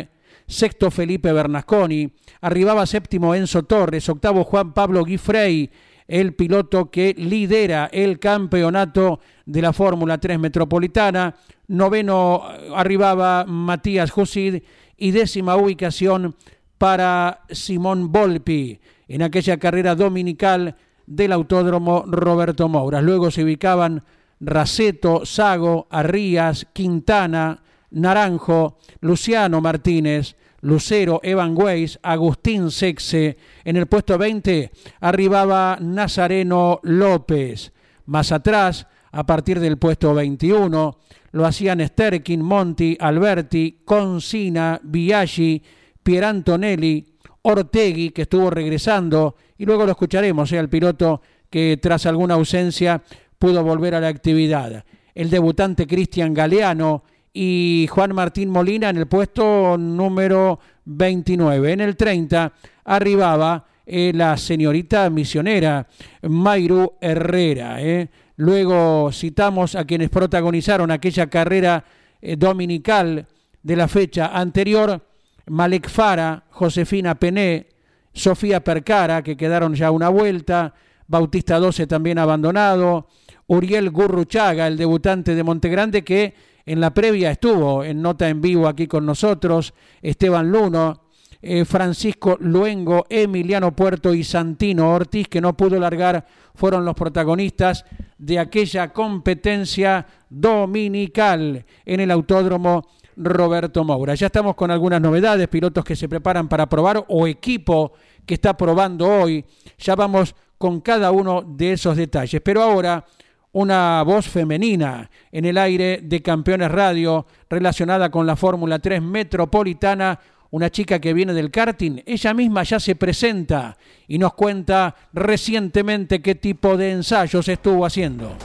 Sexto, 0.46 0.90
Felipe 0.90 1.32
Bernasconi. 1.32 2.12
Arribaba 2.40 2.86
séptimo 2.86 3.34
Enzo 3.34 3.64
Torres. 3.64 4.08
Octavo, 4.08 4.44
Juan 4.44 4.72
Pablo 4.72 5.04
Guifrey, 5.04 5.70
el 6.08 6.34
piloto 6.34 6.90
que 6.90 7.14
lidera 7.16 7.88
el 7.92 8.18
campeonato 8.18 9.20
de 9.44 9.62
la 9.62 9.72
Fórmula 9.72 10.18
3 10.18 10.38
Metropolitana. 10.38 11.34
Noveno, 11.68 12.42
arribaba 12.74 13.44
Matías 13.46 14.10
Jusid. 14.10 14.62
Y 14.98 15.10
décima 15.10 15.56
ubicación 15.56 16.34
para 16.78 17.42
Simón 17.50 18.12
Volpi 18.12 18.80
en 19.08 19.22
aquella 19.22 19.58
carrera 19.58 19.94
dominical 19.94 20.76
del 21.06 21.32
Autódromo 21.32 22.04
Roberto 22.06 22.68
Mouras. 22.68 23.02
Luego 23.02 23.30
se 23.30 23.44
ubicaban 23.44 24.02
Raceto, 24.40 25.24
Sago, 25.24 25.86
Arrías, 25.90 26.66
Quintana, 26.72 27.62
Naranjo, 27.90 28.78
Luciano 29.00 29.60
Martínez, 29.60 30.36
Lucero, 30.60 31.20
Evan 31.22 31.54
Weiss, 31.56 31.98
Agustín 32.02 32.70
Sexe. 32.70 33.36
En 33.64 33.76
el 33.76 33.86
puesto 33.86 34.18
20 34.18 34.70
arribaba 35.00 35.78
Nazareno 35.80 36.80
López. 36.82 37.72
Más 38.06 38.32
atrás, 38.32 38.86
a 39.12 39.24
partir 39.24 39.60
del 39.60 39.78
puesto 39.78 40.12
21, 40.14 40.98
lo 41.32 41.46
hacían 41.46 41.86
Sterkin, 41.86 42.42
Monti, 42.42 42.96
Alberti, 43.00 43.82
Consina, 43.84 44.80
Biaggi, 44.82 45.62
Pierantonelli, 46.06 47.04
Ortegui, 47.42 48.10
que 48.10 48.22
estuvo 48.22 48.48
regresando, 48.48 49.34
y 49.58 49.66
luego 49.66 49.84
lo 49.84 49.90
escucharemos, 49.90 50.52
¿eh? 50.52 50.58
el 50.58 50.68
piloto 50.68 51.20
que 51.50 51.80
tras 51.82 52.06
alguna 52.06 52.34
ausencia 52.34 53.02
pudo 53.40 53.64
volver 53.64 53.96
a 53.96 54.00
la 54.00 54.06
actividad. 54.06 54.84
El 55.16 55.30
debutante 55.30 55.84
Cristian 55.84 56.32
Galeano 56.32 57.02
y 57.32 57.88
Juan 57.90 58.14
Martín 58.14 58.50
Molina 58.50 58.90
en 58.90 58.98
el 58.98 59.08
puesto 59.08 59.76
número 59.76 60.60
29. 60.84 61.72
En 61.72 61.80
el 61.80 61.96
30 61.96 62.52
arribaba 62.84 63.66
eh, 63.84 64.12
la 64.14 64.36
señorita 64.36 65.10
misionera 65.10 65.88
Mayru 66.22 66.92
Herrera. 67.00 67.82
Eh. 67.82 68.08
Luego 68.36 69.10
citamos 69.12 69.74
a 69.74 69.84
quienes 69.84 70.10
protagonizaron 70.10 70.92
aquella 70.92 71.26
carrera 71.26 71.84
eh, 72.22 72.36
dominical 72.36 73.26
de 73.60 73.74
la 73.74 73.88
fecha 73.88 74.28
anterior, 74.28 75.02
Malek 75.46 75.88
Fara, 75.88 76.44
Josefina 76.50 77.14
Pené, 77.14 77.68
Sofía 78.12 78.64
Percara, 78.64 79.22
que 79.22 79.36
quedaron 79.36 79.74
ya 79.74 79.90
una 79.90 80.08
vuelta, 80.08 80.74
Bautista 81.06 81.58
12 81.58 81.86
también 81.86 82.18
abandonado, 82.18 83.08
Uriel 83.46 83.90
Gurruchaga, 83.90 84.66
el 84.66 84.76
debutante 84.76 85.34
de 85.34 85.44
Montegrande, 85.44 86.02
que 86.02 86.34
en 86.64 86.80
la 86.80 86.92
previa 86.92 87.30
estuvo 87.30 87.84
en 87.84 88.02
nota 88.02 88.28
en 88.28 88.40
vivo 88.40 88.66
aquí 88.66 88.88
con 88.88 89.06
nosotros, 89.06 89.72
Esteban 90.02 90.50
Luno, 90.50 91.02
eh, 91.42 91.64
Francisco 91.64 92.36
Luengo, 92.40 93.06
Emiliano 93.08 93.70
Puerto 93.76 94.12
y 94.12 94.24
Santino 94.24 94.92
Ortiz, 94.92 95.28
que 95.28 95.40
no 95.40 95.56
pudo 95.56 95.78
largar, 95.78 96.26
fueron 96.54 96.84
los 96.84 96.94
protagonistas 96.94 97.84
de 98.18 98.40
aquella 98.40 98.92
competencia 98.92 100.06
dominical 100.28 101.64
en 101.84 102.00
el 102.00 102.10
autódromo 102.10 102.88
Roberto 103.16 103.84
Moura. 103.84 104.14
Ya 104.14 104.26
estamos 104.26 104.54
con 104.54 104.70
algunas 104.70 105.00
novedades, 105.00 105.48
pilotos 105.48 105.84
que 105.84 105.96
se 105.96 106.08
preparan 106.08 106.48
para 106.48 106.68
probar 106.68 107.04
o 107.08 107.26
equipo 107.26 107.92
que 108.24 108.34
está 108.34 108.56
probando 108.56 109.08
hoy. 109.08 109.44
Ya 109.78 109.94
vamos 109.94 110.34
con 110.58 110.80
cada 110.80 111.10
uno 111.10 111.42
de 111.42 111.72
esos 111.72 111.96
detalles. 111.96 112.40
Pero 112.42 112.62
ahora 112.62 113.04
una 113.52 114.02
voz 114.02 114.28
femenina 114.28 115.10
en 115.32 115.46
el 115.46 115.56
aire 115.56 116.00
de 116.02 116.20
Campeones 116.20 116.70
Radio 116.70 117.26
relacionada 117.48 118.10
con 118.10 118.26
la 118.26 118.36
Fórmula 118.36 118.78
3 118.78 119.00
Metropolitana, 119.00 120.20
una 120.50 120.70
chica 120.70 120.98
que 120.98 121.14
viene 121.14 121.32
del 121.32 121.50
karting, 121.50 122.02
ella 122.04 122.34
misma 122.34 122.64
ya 122.64 122.78
se 122.78 122.96
presenta 122.96 123.76
y 124.08 124.18
nos 124.18 124.34
cuenta 124.34 124.94
recientemente 125.12 126.20
qué 126.20 126.34
tipo 126.34 126.76
de 126.76 126.92
ensayos 126.92 127.48
estuvo 127.48 127.86
haciendo. 127.86 128.36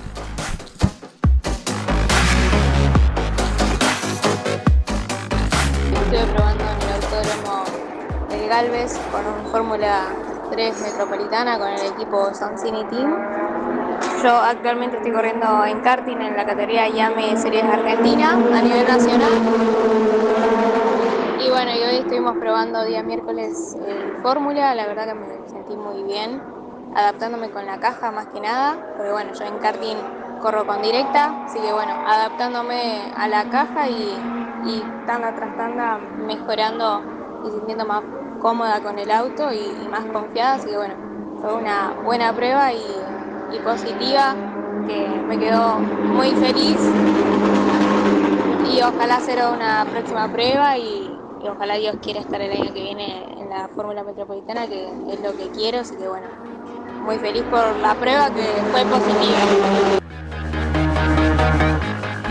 Galvez 8.51 8.99
con 9.13 9.25
un 9.25 9.49
Fórmula 9.49 10.07
3 10.51 10.81
Metropolitana 10.81 11.57
con 11.57 11.69
el 11.69 11.85
equipo 11.85 12.33
Soncini 12.33 12.83
Team. 12.87 13.15
Yo 14.21 14.35
actualmente 14.35 14.97
estoy 14.97 15.13
corriendo 15.13 15.63
en 15.63 15.79
karting 15.79 16.17
en 16.17 16.35
la 16.35 16.45
categoría 16.45 16.89
Yame 16.89 17.37
Series 17.37 17.63
Argentina 17.63 18.31
a 18.31 18.61
nivel 18.61 18.85
nacional. 18.85 19.31
Y 21.39 21.49
bueno, 21.49 21.71
hoy 21.71 21.95
estuvimos 21.99 22.35
probando 22.39 22.83
día 22.83 23.01
miércoles 23.03 23.77
el 23.87 24.21
Fórmula, 24.21 24.75
la 24.75 24.85
verdad 24.85 25.07
que 25.07 25.13
me 25.13 25.47
sentí 25.47 25.77
muy 25.77 26.03
bien, 26.03 26.43
adaptándome 26.93 27.51
con 27.51 27.65
la 27.65 27.79
caja 27.79 28.11
más 28.11 28.27
que 28.27 28.41
nada, 28.41 28.75
porque 28.97 29.13
bueno, 29.13 29.31
yo 29.33 29.45
en 29.45 29.59
karting 29.59 29.95
corro 30.41 30.67
con 30.67 30.81
directa, 30.81 31.45
así 31.45 31.57
que 31.57 31.71
bueno, 31.71 31.93
adaptándome 32.05 33.13
a 33.15 33.29
la 33.29 33.49
caja 33.49 33.87
y, 33.87 34.13
y 34.65 34.83
tanda 35.07 35.33
tras 35.35 35.55
tanda 35.55 35.99
mejorando 35.99 37.01
y 37.47 37.51
sintiendo 37.51 37.85
más 37.85 38.03
cómoda 38.41 38.81
con 38.81 38.97
el 38.97 39.11
auto 39.11 39.51
y, 39.53 39.87
más 39.89 40.05
confiada, 40.05 40.55
así 40.55 40.67
que 40.69 40.77
bueno, 40.77 40.95
fue 41.41 41.53
una 41.53 41.93
buena 42.03 42.33
prueba 42.33 42.73
y, 42.73 42.79
positiva 43.65 44.33
que 44.87 45.07
me 45.27 45.37
quedó 45.37 45.77
muy 45.77 46.31
feliz 46.31 46.79
y 48.73 48.81
ojalá 48.81 49.19
será 49.19 49.49
una 49.49 49.85
próxima 49.85 50.31
prueba 50.31 50.77
y, 50.77 51.15
y 51.43 51.47
ojalá 51.47 51.75
Dios 51.75 51.97
quiera 52.01 52.21
estar 52.21 52.41
el 52.41 52.51
año 52.51 52.73
que 52.73 52.81
viene 52.81 53.23
en 53.37 53.49
la 53.49 53.67
Fórmula 53.75 54.03
Metropolitana, 54.03 54.67
que 54.67 54.87
es 55.11 55.21
lo 55.21 55.37
que 55.37 55.49
quiero, 55.49 55.79
así 55.79 55.95
que 55.95 56.07
bueno, 56.07 56.27
muy 57.03 57.17
feliz 57.17 57.43
por 57.51 57.75
la 57.81 57.93
prueba 57.93 58.33
que 58.33 58.41
fue 58.71 58.83
positiva. 58.85 59.99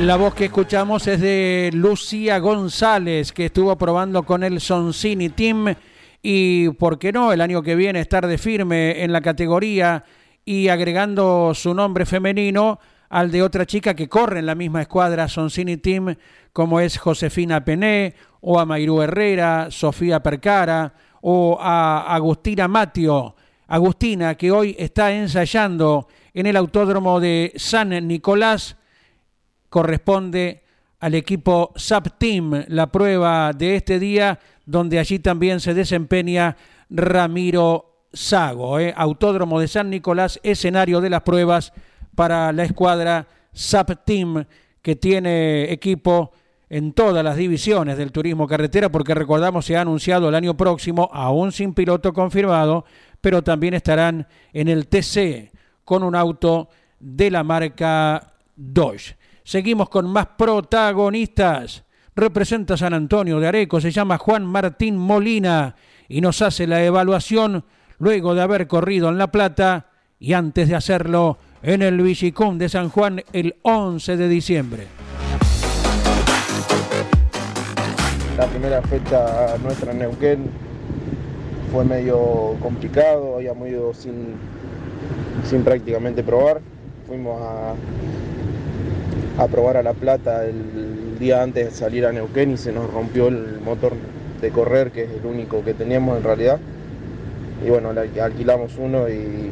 La 0.00 0.16
voz 0.16 0.34
que 0.34 0.46
escuchamos 0.46 1.06
es 1.06 1.20
de 1.20 1.70
Lucía 1.74 2.38
González, 2.38 3.32
que 3.32 3.44
estuvo 3.46 3.76
probando 3.76 4.22
con 4.22 4.42
el 4.42 4.58
Soncini 4.60 5.28
Team 5.28 5.74
y, 6.22 6.68
¿por 6.70 6.98
qué 6.98 7.12
no?, 7.12 7.32
el 7.32 7.40
año 7.40 7.62
que 7.62 7.74
viene 7.74 8.00
estar 8.00 8.26
de 8.26 8.38
firme 8.38 9.02
en 9.02 9.12
la 9.12 9.20
categoría 9.20 10.04
y 10.44 10.68
agregando 10.68 11.52
su 11.54 11.74
nombre 11.74 12.06
femenino 12.06 12.78
al 13.08 13.30
de 13.30 13.42
otra 13.42 13.66
chica 13.66 13.94
que 13.94 14.08
corre 14.08 14.38
en 14.38 14.46
la 14.46 14.54
misma 14.54 14.82
escuadra 14.82 15.28
Soncini 15.28 15.76
Team, 15.78 16.14
como 16.52 16.80
es 16.80 16.98
Josefina 16.98 17.64
Pené, 17.64 18.14
o 18.40 18.58
a 18.58 18.64
Mayrú 18.64 19.02
Herrera, 19.02 19.68
Sofía 19.70 20.22
Percara, 20.22 20.94
o 21.20 21.58
a 21.60 22.14
Agustina 22.14 22.68
Matio. 22.68 23.34
Agustina, 23.66 24.34
que 24.36 24.50
hoy 24.50 24.74
está 24.78 25.12
ensayando 25.12 26.08
en 26.34 26.46
el 26.46 26.56
autódromo 26.56 27.20
de 27.20 27.52
San 27.56 27.90
Nicolás, 28.06 28.76
corresponde 29.68 30.59
al 31.00 31.14
equipo 31.14 31.72
SAP 31.76 32.18
Team, 32.18 32.64
la 32.68 32.92
prueba 32.92 33.52
de 33.52 33.76
este 33.76 33.98
día, 33.98 34.38
donde 34.66 34.98
allí 34.98 35.18
también 35.18 35.58
se 35.58 35.74
desempeña 35.74 36.56
Ramiro 36.90 38.04
Sago. 38.12 38.78
¿eh? 38.78 38.92
Autódromo 38.96 39.58
de 39.58 39.68
San 39.68 39.88
Nicolás, 39.88 40.38
escenario 40.42 41.00
de 41.00 41.10
las 41.10 41.22
pruebas 41.22 41.72
para 42.14 42.52
la 42.52 42.64
escuadra 42.64 43.26
SAP 43.52 44.04
Team, 44.04 44.44
que 44.82 44.94
tiene 44.94 45.72
equipo 45.72 46.32
en 46.68 46.92
todas 46.92 47.24
las 47.24 47.36
divisiones 47.36 47.96
del 47.96 48.12
turismo 48.12 48.46
carretera, 48.46 48.90
porque 48.90 49.14
recordamos 49.14 49.64
se 49.64 49.76
ha 49.76 49.80
anunciado 49.80 50.28
el 50.28 50.34
año 50.34 50.56
próximo, 50.56 51.08
aún 51.12 51.50
sin 51.50 51.74
piloto 51.74 52.12
confirmado, 52.12 52.84
pero 53.20 53.42
también 53.42 53.74
estarán 53.74 54.28
en 54.52 54.68
el 54.68 54.86
TC 54.86 55.50
con 55.84 56.02
un 56.02 56.14
auto 56.14 56.68
de 57.00 57.30
la 57.30 57.42
marca 57.42 58.34
Dodge. 58.54 59.16
Seguimos 59.44 59.88
con 59.88 60.06
más 60.06 60.26
protagonistas. 60.38 61.84
Representa 62.14 62.76
San 62.76 62.92
Antonio 62.92 63.40
de 63.40 63.48
Areco, 63.48 63.80
se 63.80 63.90
llama 63.90 64.18
Juan 64.18 64.44
Martín 64.44 64.96
Molina 64.96 65.74
y 66.08 66.20
nos 66.20 66.42
hace 66.42 66.66
la 66.66 66.84
evaluación 66.84 67.64
luego 67.98 68.34
de 68.34 68.42
haber 68.42 68.66
corrido 68.66 69.08
en 69.08 69.18
La 69.18 69.30
Plata 69.30 69.86
y 70.18 70.32
antes 70.32 70.68
de 70.68 70.74
hacerlo 70.74 71.38
en 71.62 71.82
el 71.82 72.00
Villicum 72.00 72.58
de 72.58 72.68
San 72.68 72.88
Juan 72.88 73.22
el 73.32 73.56
11 73.62 74.16
de 74.16 74.28
diciembre. 74.28 74.86
La 78.36 78.46
primera 78.46 78.82
fecha 78.82 79.56
nuestra 79.62 79.92
en 79.92 79.98
Neuquén 79.98 80.50
fue 81.72 81.84
medio 81.84 82.56
complicado, 82.60 83.36
habíamos 83.36 83.68
ido 83.68 83.94
sin, 83.94 84.34
sin 85.44 85.62
prácticamente 85.62 86.22
probar. 86.22 86.60
Fuimos 87.06 87.40
a, 87.40 87.74
a 89.38 89.46
probar 89.46 89.76
a 89.76 89.82
La 89.82 89.92
Plata 89.92 90.44
el 90.44 91.18
día 91.18 91.42
antes 91.42 91.66
de 91.66 91.70
salir 91.70 92.06
a 92.06 92.12
Neuquén 92.12 92.52
y 92.52 92.56
se 92.56 92.72
nos 92.72 92.92
rompió 92.92 93.28
el 93.28 93.60
motor 93.60 93.92
de 94.40 94.50
correr, 94.50 94.90
que 94.90 95.04
es 95.04 95.10
el 95.10 95.26
único 95.26 95.62
que 95.64 95.74
teníamos 95.74 96.16
en 96.16 96.24
realidad. 96.24 96.58
Y 97.64 97.68
bueno, 97.68 97.90
alquilamos 97.90 98.76
uno 98.78 99.08
y 99.08 99.50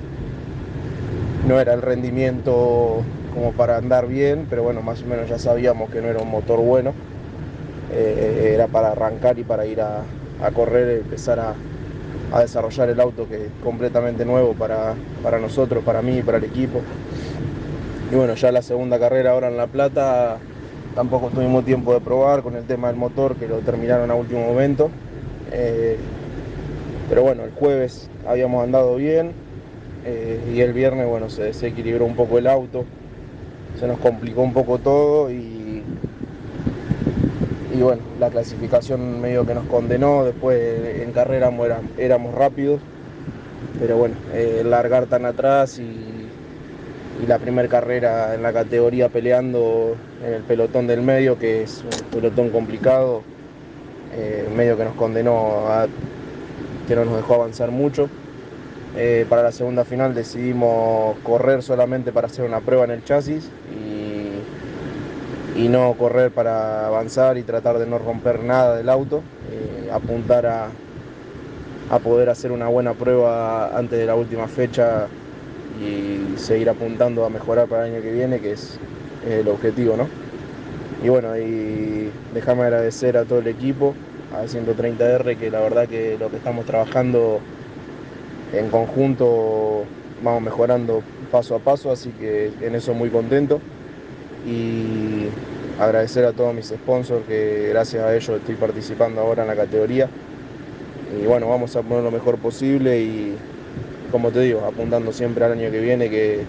no 1.46 1.60
era 1.60 1.74
el 1.74 1.82
rendimiento 1.82 3.02
como 3.34 3.52
para 3.52 3.76
andar 3.76 4.08
bien, 4.08 4.46
pero 4.48 4.62
bueno, 4.62 4.82
más 4.82 5.02
o 5.02 5.06
menos 5.06 5.28
ya 5.28 5.38
sabíamos 5.38 5.90
que 5.90 6.00
no 6.00 6.08
era 6.08 6.20
un 6.20 6.30
motor 6.30 6.60
bueno. 6.60 6.92
Eh, 7.92 8.52
era 8.54 8.66
para 8.66 8.92
arrancar 8.92 9.38
y 9.38 9.44
para 9.44 9.64
ir 9.64 9.80
a, 9.80 10.02
correr, 10.54 10.98
empezar 10.98 11.40
a, 11.40 11.54
desarrollar 12.40 12.90
el 12.90 13.00
auto 13.00 13.26
que 13.26 13.46
es 13.46 13.50
completamente 13.64 14.26
nuevo 14.26 14.52
para, 14.52 14.94
para 15.22 15.38
nosotros, 15.38 15.82
para 15.82 16.02
mí 16.02 16.18
y 16.18 16.22
para 16.22 16.38
el 16.38 16.44
equipo. 16.44 16.80
Y 18.10 18.14
bueno, 18.14 18.34
ya 18.34 18.50
la 18.52 18.62
segunda 18.62 18.98
carrera 18.98 19.32
ahora 19.32 19.48
en 19.48 19.56
La 19.56 19.66
Plata 19.66 20.38
tampoco 20.94 21.28
tuvimos 21.28 21.64
tiempo 21.64 21.92
de 21.92 22.00
probar 22.00 22.42
con 22.42 22.56
el 22.56 22.64
tema 22.64 22.88
del 22.88 22.96
motor 22.96 23.36
que 23.36 23.46
lo 23.46 23.58
terminaron 23.58 24.10
a 24.10 24.14
último 24.14 24.40
momento. 24.46 24.90
Eh, 25.52 25.98
pero 27.08 27.22
bueno, 27.22 27.44
el 27.44 27.52
jueves 27.52 28.08
habíamos 28.26 28.64
andado 28.64 28.96
bien, 28.96 29.32
eh, 30.06 30.40
y 30.54 30.60
el 30.60 30.72
viernes, 30.72 31.06
bueno, 31.06 31.28
se, 31.28 31.50
equilibró 31.66 32.06
un 32.06 32.16
poco 32.16 32.38
el 32.38 32.46
auto. 32.46 32.84
se 33.78 33.86
nos 33.86 33.98
complicó 33.98 34.40
un 34.42 34.54
poco 34.54 34.78
todo 34.78 35.30
y, 35.30 35.82
y 37.74 37.80
bueno, 37.82 38.02
la 38.18 38.30
clasificación 38.30 39.20
medio 39.20 39.44
que 39.46 39.54
nos 39.54 39.66
condenó, 39.66 40.24
después 40.24 40.58
en 41.02 41.12
carrera 41.12 41.52
éramos, 41.98 42.34
rápidos, 42.34 42.80
pero 43.78 43.98
bueno, 43.98 44.14
eh, 44.32 44.62
largar 44.64 45.06
tan 45.06 45.26
atrás 45.26 45.78
y, 45.78 46.17
la 47.26 47.38
primera 47.38 47.68
carrera 47.68 48.34
en 48.34 48.42
la 48.42 48.52
categoría 48.52 49.08
peleando 49.08 49.96
en 50.24 50.34
el 50.34 50.42
pelotón 50.42 50.86
del 50.86 51.02
medio, 51.02 51.38
que 51.38 51.62
es 51.62 51.82
un 51.82 52.10
pelotón 52.10 52.50
complicado, 52.50 53.22
eh, 54.14 54.48
medio 54.54 54.76
que 54.76 54.84
nos 54.84 54.94
condenó 54.94 55.68
a 55.68 55.86
que 56.86 56.96
no 56.96 57.04
nos 57.04 57.16
dejó 57.16 57.34
avanzar 57.34 57.70
mucho. 57.70 58.08
Eh, 58.96 59.26
para 59.28 59.42
la 59.42 59.52
segunda 59.52 59.84
final 59.84 60.14
decidimos 60.14 61.16
correr 61.22 61.62
solamente 61.62 62.10
para 62.10 62.26
hacer 62.26 62.44
una 62.44 62.60
prueba 62.60 62.84
en 62.84 62.90
el 62.90 63.04
chasis 63.04 63.48
y, 63.74 65.68
no 65.68 65.92
correr 65.98 66.30
para 66.30 66.86
avanzar 66.86 67.36
y 67.36 67.42
tratar 67.42 67.78
de 67.78 67.86
no 67.86 67.98
romper 67.98 68.42
nada 68.42 68.76
del 68.76 68.88
auto, 68.88 69.22
eh, 69.50 69.90
apuntar 69.92 70.46
a, 70.46 70.68
poder 72.02 72.30
hacer 72.30 72.52
una 72.52 72.68
buena 72.68 72.94
prueba 72.94 73.76
antes 73.76 73.98
de 73.98 74.06
la 74.06 74.14
última 74.14 74.46
fecha 74.46 75.08
y 75.80 76.38
seguir 76.38 76.68
apuntando 76.68 77.24
a 77.24 77.30
mejorar 77.30 77.68
para 77.68 77.86
el 77.86 77.94
año 77.94 78.02
que 78.02 78.12
viene, 78.12 78.40
que 78.40 78.52
es, 78.52 78.78
el 79.28 79.48
objetivo, 79.48 79.96
¿no? 79.96 80.08
Y 81.02 81.08
bueno, 81.08 81.36
y 81.36 82.10
déjame 82.34 82.62
agradecer 82.62 83.16
a 83.16 83.24
todo 83.24 83.40
el 83.40 83.46
equipo, 83.46 83.94
a 84.34 84.44
130R, 84.44 85.36
que 85.36 85.50
la 85.50 85.60
verdad 85.60 85.88
que 85.88 86.16
lo 86.18 86.30
que 86.30 86.36
estamos 86.36 86.66
trabajando 86.66 87.40
en 88.52 88.68
conjunto 88.68 89.84
vamos 90.22 90.42
mejorando 90.42 91.02
paso 91.30 91.54
a 91.54 91.58
paso, 91.58 91.90
así 91.90 92.10
que 92.10 92.50
en 92.60 92.74
eso 92.74 92.94
muy 92.94 93.10
contento. 93.10 93.60
Y 94.46 95.28
agradecer 95.80 96.24
a 96.24 96.32
todos 96.32 96.54
mis 96.54 96.66
sponsors, 96.66 97.24
que 97.26 97.68
gracias 97.70 98.02
a 98.02 98.14
ellos 98.14 98.30
estoy 98.30 98.54
participando 98.56 99.20
ahora 99.20 99.42
en 99.42 99.48
la 99.48 99.56
categoría. 99.56 100.08
Y 101.20 101.26
bueno, 101.26 101.48
vamos 101.48 101.74
a 101.76 101.82
poner 101.82 102.02
lo 102.02 102.10
mejor 102.10 102.38
posible 102.38 103.00
y, 103.00 103.36
como 104.10 104.30
te 104.30 104.40
digo, 104.40 104.64
apuntando 104.66 105.12
siempre 105.12 105.44
al 105.44 105.52
año 105.52 105.70
que 105.70 105.80
viene, 105.80 106.10
que, 106.10 106.44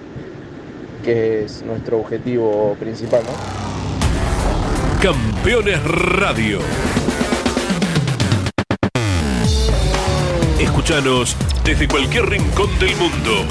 que 1.04 1.44
es 1.44 1.62
nuestro 1.64 2.00
objetivo 2.00 2.76
principal. 2.80 3.22
Campeones 5.02 5.84
Radio. 5.84 6.60
Escúchanos 10.60 11.36
desde 11.64 11.88
cualquier 11.88 12.26
rincón 12.26 12.70
del 12.80 12.96
mundo 12.98 13.46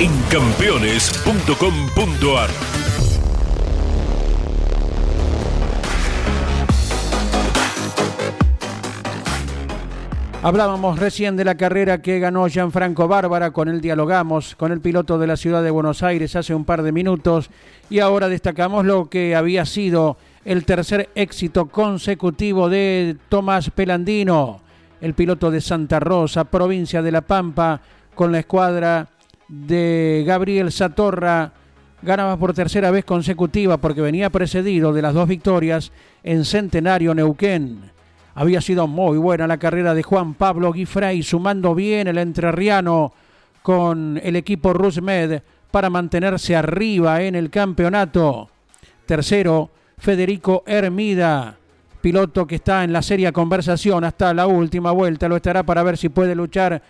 en 0.00 0.10
campeones.com.ar. 0.30 2.73
Hablábamos 10.44 10.98
recién 10.98 11.36
de 11.36 11.44
la 11.46 11.54
carrera 11.54 12.02
que 12.02 12.18
ganó 12.18 12.46
Gianfranco 12.48 13.08
Bárbara, 13.08 13.50
con 13.50 13.70
él 13.70 13.80
dialogamos 13.80 14.54
con 14.56 14.72
el 14.72 14.82
piloto 14.82 15.18
de 15.18 15.26
la 15.26 15.38
ciudad 15.38 15.62
de 15.62 15.70
Buenos 15.70 16.02
Aires 16.02 16.36
hace 16.36 16.54
un 16.54 16.66
par 16.66 16.82
de 16.82 16.92
minutos 16.92 17.48
y 17.88 18.00
ahora 18.00 18.28
destacamos 18.28 18.84
lo 18.84 19.08
que 19.08 19.34
había 19.34 19.64
sido 19.64 20.18
el 20.44 20.66
tercer 20.66 21.08
éxito 21.14 21.64
consecutivo 21.64 22.68
de 22.68 23.16
Tomás 23.30 23.70
Pelandino 23.70 24.60
el 25.00 25.14
piloto 25.14 25.50
de 25.50 25.62
Santa 25.62 25.98
Rosa, 25.98 26.44
provincia 26.44 27.00
de 27.00 27.12
La 27.12 27.22
Pampa, 27.22 27.80
con 28.14 28.30
la 28.30 28.40
escuadra 28.40 29.08
de 29.48 30.24
Gabriel 30.26 30.70
Satorra. 30.72 31.52
Ganaba 32.02 32.36
por 32.36 32.52
tercera 32.52 32.90
vez 32.90 33.06
consecutiva 33.06 33.78
porque 33.78 34.02
venía 34.02 34.28
precedido 34.28 34.92
de 34.92 35.00
las 35.00 35.14
dos 35.14 35.26
victorias 35.26 35.90
en 36.22 36.44
Centenario 36.44 37.14
Neuquén. 37.14 37.93
Había 38.34 38.60
sido 38.60 38.86
muy 38.86 39.18
buena 39.18 39.46
la 39.46 39.58
carrera 39.58 39.94
de 39.94 40.02
Juan 40.02 40.34
Pablo 40.34 40.72
Guifrey, 40.72 41.22
sumando 41.22 41.74
bien 41.74 42.08
el 42.08 42.18
entrerriano 42.18 43.12
con 43.62 44.20
el 44.22 44.36
equipo 44.36 44.72
Rusmed 44.72 45.42
para 45.70 45.90
mantenerse 45.90 46.54
arriba 46.56 47.22
en 47.22 47.34
el 47.34 47.50
campeonato. 47.50 48.48
Tercero, 49.06 49.70
Federico 49.98 50.64
Hermida 50.66 51.58
piloto 52.04 52.46
que 52.46 52.56
está 52.56 52.84
en 52.84 52.92
la 52.92 53.00
seria 53.00 53.32
conversación 53.32 54.04
hasta 54.04 54.34
la 54.34 54.46
última 54.46 54.90
vuelta, 54.90 55.26
lo 55.26 55.36
estará 55.36 55.62
para 55.62 55.82
ver 55.82 55.96
si 55.96 56.10
puede 56.10 56.34
luchar 56.34 56.82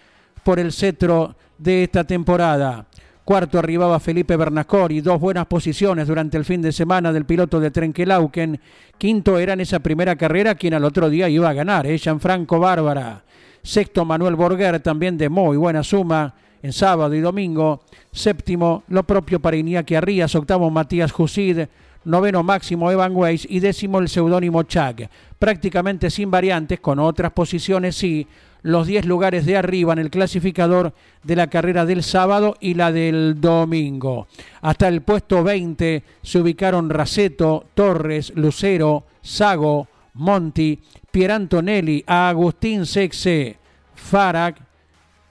por 0.43 0.59
el 0.59 0.73
cetro 0.73 1.37
de 1.57 1.85
esta 1.85 2.03
temporada. 2.03 2.85
Cuarto 3.25 3.59
arribaba 3.59 3.99
Felipe 4.01 4.37
Bernascori, 4.37 5.01
dos 5.01 5.19
buenas 5.19 5.47
posiciones 5.47 6.07
durante 6.07 6.37
el 6.37 6.45
fin 6.45 6.61
de 6.61 6.73
semana 6.73 7.11
del 7.11 7.25
piloto 7.25 7.59
de 7.59 7.71
Trenkelauken. 7.71 8.61
Quinto 8.99 9.39
era 9.39 9.55
en 9.55 9.61
esa 9.61 9.79
primera 9.81 10.15
carrera 10.15 10.55
quien 10.57 10.75
al 10.75 10.85
otro 10.85 11.09
día 11.09 11.27
iba 11.31 11.49
a 11.49 11.55
ganar, 11.55 11.87
¿eh? 11.87 11.97
Gianfranco 11.97 12.59
Bárbara. 12.59 13.25
Sexto 13.63 14.05
Manuel 14.05 14.37
Borger, 14.37 14.79
también 14.81 15.17
de 15.17 15.31
muy 15.31 15.57
buena 15.57 15.83
suma 15.83 16.35
en 16.63 16.75
sábado 16.75 17.15
y 17.15 17.21
domingo. 17.21 17.81
Séptimo, 18.13 18.83
lo 18.89 19.05
propio 19.05 19.41
para 19.41 19.57
Iñaki 19.57 19.95
Arrías. 19.95 20.35
Octavo, 20.35 20.69
Matías 20.69 21.11
Jusid 21.11 21.61
noveno 22.05 22.43
máximo 22.43 22.91
Evan 22.91 23.17
Weiss 23.17 23.47
y 23.49 23.61
décimo 23.61 23.99
el 23.99 24.09
seudónimo 24.09 24.63
Chag. 24.65 25.09
Prácticamente 25.39 26.11
sin 26.11 26.31
variantes, 26.31 26.81
con 26.81 26.99
otras 26.99 27.33
posiciones 27.33 27.97
sí, 27.97 28.27
los 28.65 28.87
10 28.87 29.05
lugares 29.05 29.45
de 29.45 29.59
arriba 29.59 29.93
en 29.93 29.99
el 29.99 30.11
clasificador 30.11 30.95
de 31.23 31.37
la 31.37 31.49
carrera 31.49 31.85
del 31.85 32.03
sábado 32.03 32.57
y 32.61 32.73
la 32.75 32.93
del 32.93 33.39
domingo. 33.39 34.27
Hasta 34.63 34.89
el 34.89 35.03
puesto 35.03 35.45
20 35.45 36.03
se 36.23 36.39
ubicaron 36.39 36.89
Raceto, 36.89 37.67
Torres, 37.75 38.33
Lucero, 38.35 39.05
Sago, 39.21 39.87
Monti, 40.15 40.81
Pierantonelli, 41.11 42.05
Agustín 42.07 42.87
Sexe, 42.87 43.59
Farag, 43.95 44.57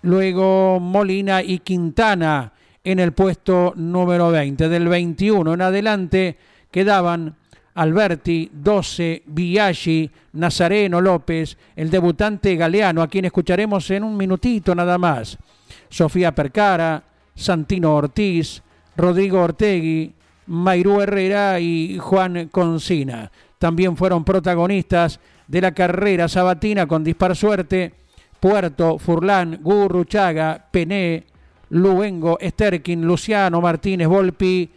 luego 0.04 0.80
Molina 0.80 1.42
y 1.42 1.58
Quintana 1.60 2.54
en 2.84 3.00
el 3.00 3.14
puesto 3.14 3.74
número 3.76 4.30
20. 4.30 4.70
Del 4.70 4.88
21 4.88 5.56
en 5.56 5.62
adelante 5.62 6.38
quedaban 6.70 7.36
Alberti, 7.76 8.50
12, 8.54 9.24
Biaggi, 9.26 10.10
Nazareno 10.34 11.02
López, 11.02 11.58
el 11.76 11.90
debutante 11.90 12.56
Galeano, 12.56 13.02
a 13.02 13.08
quien 13.08 13.26
escucharemos 13.26 13.90
en 13.92 14.04
un 14.04 14.16
minutito 14.16 14.76
nada 14.76 14.98
más. 14.98 15.38
Sofía 15.90 16.34
Percara, 16.34 17.04
Santino 17.36 17.96
Ortiz, 17.96 18.62
Rodrigo 18.96 19.42
Ortegui, 19.42 20.14
Mairú 20.48 21.02
Herrera 21.02 21.60
y 21.60 21.98
Juan 22.00 22.50
Concina. 22.50 23.32
También 23.58 23.98
fueron 23.98 24.24
protagonistas 24.24 25.20
de 25.48 25.62
la 25.62 25.74
carrera 25.74 26.28
sabatina 26.28 26.86
con 26.86 27.04
dispar 27.04 27.36
suerte. 27.36 27.94
Puerto, 28.40 29.00
Furlán, 29.00 29.60
Gurruchaga, 29.62 30.68
Pené, 30.70 31.24
Luengo, 31.70 32.38
Esterkin, 32.40 33.02
Luciano 33.04 33.62
Martínez 33.62 34.08
Volpi 34.08 34.70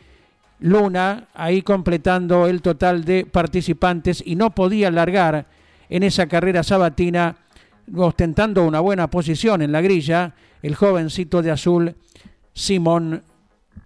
Luna, 0.61 1.29
ahí 1.35 1.63
completando 1.63 2.47
el 2.47 2.63
total 2.63 3.05
de 3.05 3.27
participantes 3.27 4.23
y 4.25 4.37
no 4.37 4.51
podía 4.55 4.91
largar 4.91 5.47
en 5.89 6.03
esa 6.03 6.27
carrera 6.27 6.63
sabatina 6.63 7.37
ostentando 7.95 8.65
una 8.65 8.81
buena 8.81 9.09
posición 9.09 9.63
en 9.63 9.73
la 9.73 9.81
grilla 9.81 10.35
el 10.63 10.75
jovencito 10.75 11.43
de 11.43 11.51
azul 11.51 11.95
Simón 12.53 13.23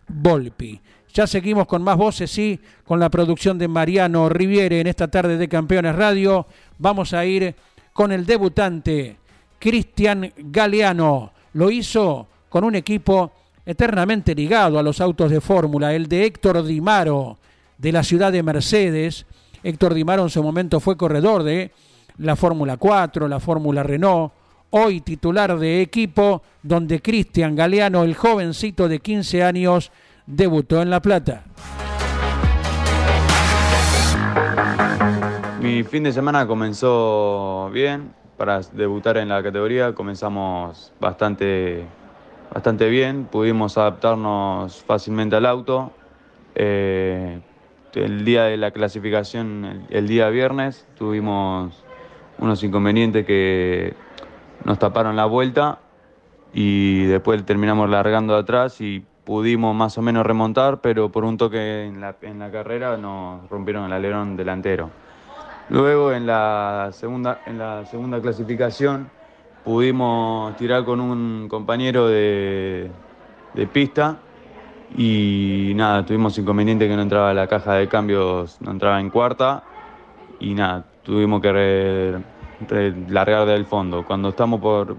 Volpi. 0.08 0.80
Ya 1.12 1.26
seguimos 1.26 1.66
con 1.66 1.82
más 1.82 1.96
voces, 1.96 2.30
sí, 2.30 2.60
con 2.84 3.00
la 3.00 3.10
producción 3.10 3.58
de 3.58 3.66
Mariano 3.66 4.28
Riviere 4.28 4.80
en 4.80 4.86
esta 4.86 5.08
tarde 5.08 5.36
de 5.36 5.48
Campeones 5.48 5.96
Radio. 5.96 6.46
Vamos 6.78 7.12
a 7.12 7.24
ir 7.24 7.54
con 7.92 8.12
el 8.12 8.24
debutante 8.24 9.16
Cristian 9.58 10.32
Galeano. 10.36 11.32
Lo 11.54 11.70
hizo 11.70 12.28
con 12.48 12.62
un 12.62 12.76
equipo 12.76 13.32
eternamente 13.66 14.34
ligado 14.34 14.78
a 14.78 14.82
los 14.82 15.00
autos 15.00 15.30
de 15.30 15.40
fórmula, 15.40 15.94
el 15.94 16.06
de 16.08 16.24
Héctor 16.24 16.64
Dimaro, 16.64 17.38
de 17.78 17.92
la 17.92 18.02
ciudad 18.02 18.32
de 18.32 18.42
Mercedes. 18.42 19.26
Héctor 19.62 19.94
Dimaro 19.94 20.22
en 20.22 20.30
su 20.30 20.42
momento 20.42 20.80
fue 20.80 20.96
corredor 20.96 21.42
de 21.42 21.70
la 22.18 22.36
Fórmula 22.36 22.76
4, 22.76 23.28
la 23.28 23.40
Fórmula 23.40 23.82
Renault, 23.82 24.32
hoy 24.70 25.00
titular 25.00 25.58
de 25.58 25.80
equipo 25.80 26.42
donde 26.62 27.00
Cristian 27.00 27.56
Galeano, 27.56 28.04
el 28.04 28.14
jovencito 28.14 28.88
de 28.88 29.00
15 29.00 29.42
años, 29.42 29.90
debutó 30.26 30.82
en 30.82 30.90
La 30.90 31.00
Plata. 31.00 31.44
Mi 35.60 35.82
fin 35.82 36.04
de 36.04 36.12
semana 36.12 36.46
comenzó 36.46 37.70
bien 37.72 38.12
para 38.36 38.60
debutar 38.60 39.18
en 39.18 39.28
la 39.28 39.42
categoría, 39.42 39.94
comenzamos 39.94 40.92
bastante 40.98 41.86
bastante 42.52 42.88
bien, 42.88 43.24
pudimos 43.24 43.78
adaptarnos 43.78 44.82
fácilmente 44.84 45.36
al 45.36 45.46
auto. 45.46 45.92
Eh, 46.54 47.40
el 47.94 48.24
día 48.24 48.44
de 48.44 48.56
la 48.56 48.70
clasificación, 48.70 49.86
el, 49.90 50.06
día 50.06 50.28
viernes, 50.28 50.86
tuvimos 50.96 51.84
unos 52.38 52.62
inconvenientes 52.62 53.26
que 53.26 53.94
nos 54.64 54.78
taparon 54.78 55.16
la 55.16 55.26
vuelta 55.26 55.80
y 56.52 57.04
después 57.04 57.44
terminamos 57.44 57.88
largando 57.90 58.36
atrás 58.36 58.80
y 58.80 59.04
pudimos 59.24 59.74
más 59.74 59.98
o 59.98 60.02
menos 60.02 60.24
remontar, 60.24 60.80
pero 60.80 61.10
por 61.10 61.24
un 61.24 61.36
toque 61.36 61.84
en 61.84 62.00
la, 62.00 62.16
en 62.22 62.38
la 62.38 62.50
carrera 62.50 62.96
nos 62.96 63.48
rompieron 63.48 63.84
el 63.84 63.92
alerón 63.92 64.36
delantero. 64.36 64.90
Luego 65.68 66.12
en 66.12 66.26
la 66.26 66.90
segunda, 66.92 67.40
en 67.46 67.58
la 67.58 67.86
segunda 67.86 68.20
clasificación 68.20 69.08
pudimos 69.64 70.56
tirar 70.56 70.84
con 70.84 71.00
un 71.00 71.48
compañero 71.48 72.08
de, 72.08 72.90
pista 73.72 74.18
y 74.96 75.72
nada, 75.74 76.04
tuvimos 76.04 76.36
inconveniente 76.38 76.88
que 76.88 76.96
no 76.96 77.02
entraba 77.02 77.32
la 77.34 77.46
caja 77.46 77.74
de 77.74 77.88
cambios, 77.88 78.60
no 78.60 78.70
entraba 78.70 79.00
en 79.00 79.10
cuarta 79.10 79.62
y 80.38 80.54
nada, 80.54 80.84
tuvimos 81.02 81.40
que 81.40 82.18
largar 83.08 83.46
del 83.46 83.66
fondo. 83.66 84.04
Cuando 84.04 84.30
estamos 84.30 84.60
por, 84.60 84.96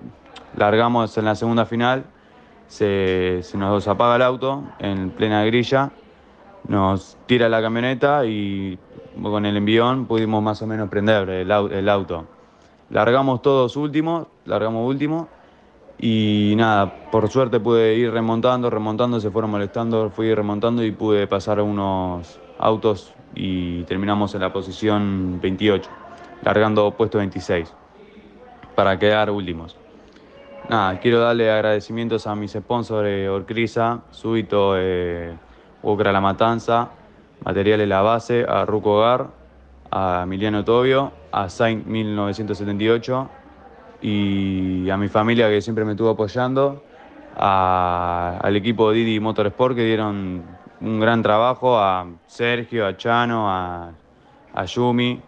largamos 0.56 1.18
en 1.18 1.26
la 1.26 1.36
segunda 1.36 1.66
final, 1.66 2.06
se, 2.68 3.42
nos 3.56 3.88
apaga 3.88 4.16
el 4.16 4.22
auto 4.22 4.64
en 4.80 5.10
plena 5.10 5.44
grilla, 5.46 5.92
nos 6.68 7.18
tira 7.26 7.50
la 7.50 7.62
camioneta 7.62 8.26
y 8.26 8.78
con 9.22 9.46
el 9.46 9.58
envión 9.58 10.06
pudimos 10.06 10.42
más 10.42 10.62
o 10.62 10.68
menos 10.68 10.90
prender 10.90 11.30
el 11.30 11.90
auto. 11.90 12.26
Largamos 12.92 13.42
todos 13.42 13.78
últimos, 13.78 14.28
largamos 14.46 14.86
último 14.86 15.30
y 15.98 16.56
nada, 16.58 17.10
por 17.10 17.30
suerte 17.30 17.60
pude 17.62 17.96
ir 17.96 18.12
remontando, 18.12 18.70
remontando, 18.70 19.22
se 19.22 19.32
fueron 19.32 19.52
molestando, 19.52 20.10
fui 20.10 20.36
remontando 20.36 20.84
y 20.84 20.92
pude 20.92 21.26
pasar 21.26 21.62
unos 21.62 22.40
autos 22.60 23.14
y 23.34 23.84
terminamos 23.84 24.36
en 24.36 24.42
la 24.42 24.52
posición 24.52 25.40
28, 25.42 25.90
largando 26.44 26.92
puesto 26.92 27.20
26 27.20 27.74
para 28.76 29.00
quedar 29.00 29.32
últimos. 29.32 29.78
Nada, 30.68 31.00
quiero 31.00 31.22
darle 31.22 31.50
agradecimientos 31.50 32.28
a 32.28 32.36
mis 32.36 32.52
sponsors 32.52 33.30
Orcrisa, 33.30 34.02
Súbito, 34.12 34.74
eh, 34.76 35.38
La 35.82 36.22
Matanza, 36.22 36.90
Materiales 37.46 37.88
La 37.88 38.02
Base, 38.02 38.46
a 38.48 38.66
Ruco 38.66 38.98
Hogar, 38.98 39.28
a 39.92 40.22
Emiliano 40.24 40.66
Tobio, 40.66 41.21
a 41.32 41.50
Saint 41.50 41.86
1978 41.86 43.30
y 44.02 44.90
a 44.90 44.98
mi 44.98 45.08
familia 45.08 45.50
que 45.50 45.62
siempre 45.62 45.86
me 45.86 45.92
estuvo 45.92 46.10
apoyando, 46.10 46.84
al 47.36 48.56
equipo 48.56 48.92
Didi 48.92 49.20
Motorsport 49.20 49.76
que 49.76 49.86
dieron 49.86 50.44
un 50.82 51.00
gran 51.00 51.22
trabajo, 51.22 51.78
a 51.78 52.08
Sergio, 52.28 52.86
a 52.88 52.98
Chano, 52.98 53.50
a, 53.50 53.94
Yumi 54.66 55.22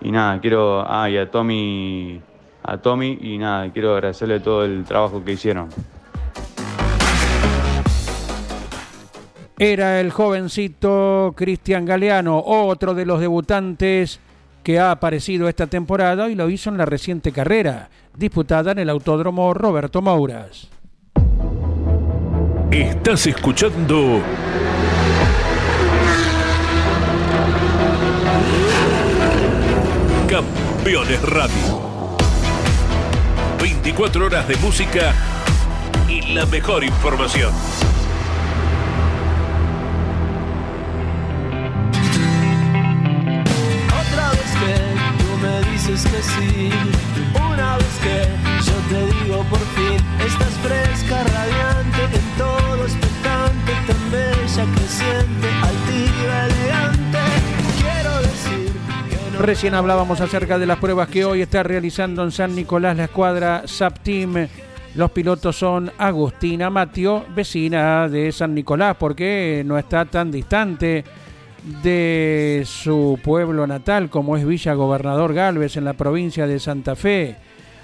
y 0.00 0.10
nada, 0.10 0.40
quiero, 0.40 0.84
ah, 0.88 1.10
y 1.10 1.18
a 1.18 1.30
Tommy, 1.30 2.20
a 2.62 2.78
Tommy 2.78 3.18
y 3.20 3.38
nada, 3.38 3.70
quiero 3.70 3.94
agradecerle 3.94 4.40
todo 4.40 4.64
el 4.64 4.84
trabajo 4.84 5.22
que 5.24 5.32
hicieron. 5.32 5.68
Era 9.58 10.00
el 10.00 10.10
jovencito 10.10 11.34
Cristian 11.36 11.84
Galeano, 11.84 12.42
otro 12.44 12.94
de 12.94 13.06
los 13.06 13.20
debutantes 13.20 14.20
que 14.62 14.78
ha 14.78 14.90
aparecido 14.90 15.48
esta 15.48 15.66
temporada 15.66 16.28
y 16.28 16.34
lo 16.34 16.48
hizo 16.50 16.70
en 16.70 16.78
la 16.78 16.86
reciente 16.86 17.32
carrera, 17.32 17.90
disputada 18.16 18.72
en 18.72 18.78
el 18.78 18.90
Autódromo 18.90 19.52
Roberto 19.54 20.02
Mouras. 20.02 20.68
Estás 22.70 23.26
escuchando 23.26 24.22
Campeones 30.28 31.22
Radio. 31.22 31.82
24 33.60 34.26
horas 34.26 34.48
de 34.48 34.56
música 34.56 35.12
y 36.08 36.32
la 36.32 36.46
mejor 36.46 36.82
información. 36.84 37.52
Dices 46.02 46.12
que 46.12 46.22
sí. 46.22 46.70
Una 47.34 47.76
vez 47.76 48.00
que 48.02 48.28
yo 48.64 48.74
te 48.88 49.24
digo 49.24 49.44
por 49.44 49.58
fin, 49.58 49.98
estás 50.24 50.54
fresca, 50.62 51.24
radiante, 51.24 52.16
en 52.16 52.38
todo 52.38 52.84
expectante, 52.84 53.72
tan 53.86 54.10
bella, 54.10 54.74
creciente, 54.74 55.48
altiva, 55.62 56.46
elegante. 56.46 57.18
Quiero 57.80 58.18
decir 58.22 58.72
que 59.10 59.30
no 59.32 59.38
Recién 59.42 59.74
hablábamos 59.74 60.20
acerca 60.20 60.58
de 60.58 60.66
las 60.66 60.78
pruebas 60.78 61.08
que 61.08 61.24
hoy 61.24 61.42
está 61.42 61.62
realizando 61.62 62.22
en 62.22 62.32
San 62.32 62.54
Nicolás 62.54 62.96
la 62.96 63.04
escuadra 63.04 63.62
SAP 63.66 63.98
Team. 64.00 64.48
Los 64.94 65.10
pilotos 65.10 65.56
son 65.56 65.90
Agustina 65.96 66.68
Matio, 66.68 67.24
vecina 67.34 68.08
de 68.08 68.30
San 68.30 68.54
Nicolás, 68.54 68.96
porque 68.98 69.62
no 69.64 69.78
está 69.78 70.04
tan 70.04 70.30
distante 70.30 71.02
de 71.82 72.62
su 72.66 73.18
pueblo 73.22 73.66
natal, 73.66 74.10
como 74.10 74.36
es 74.36 74.44
Villa 74.44 74.74
Gobernador 74.74 75.32
Galvez, 75.32 75.76
en 75.76 75.84
la 75.84 75.92
provincia 75.92 76.46
de 76.46 76.58
Santa 76.58 76.96
Fe. 76.96 77.36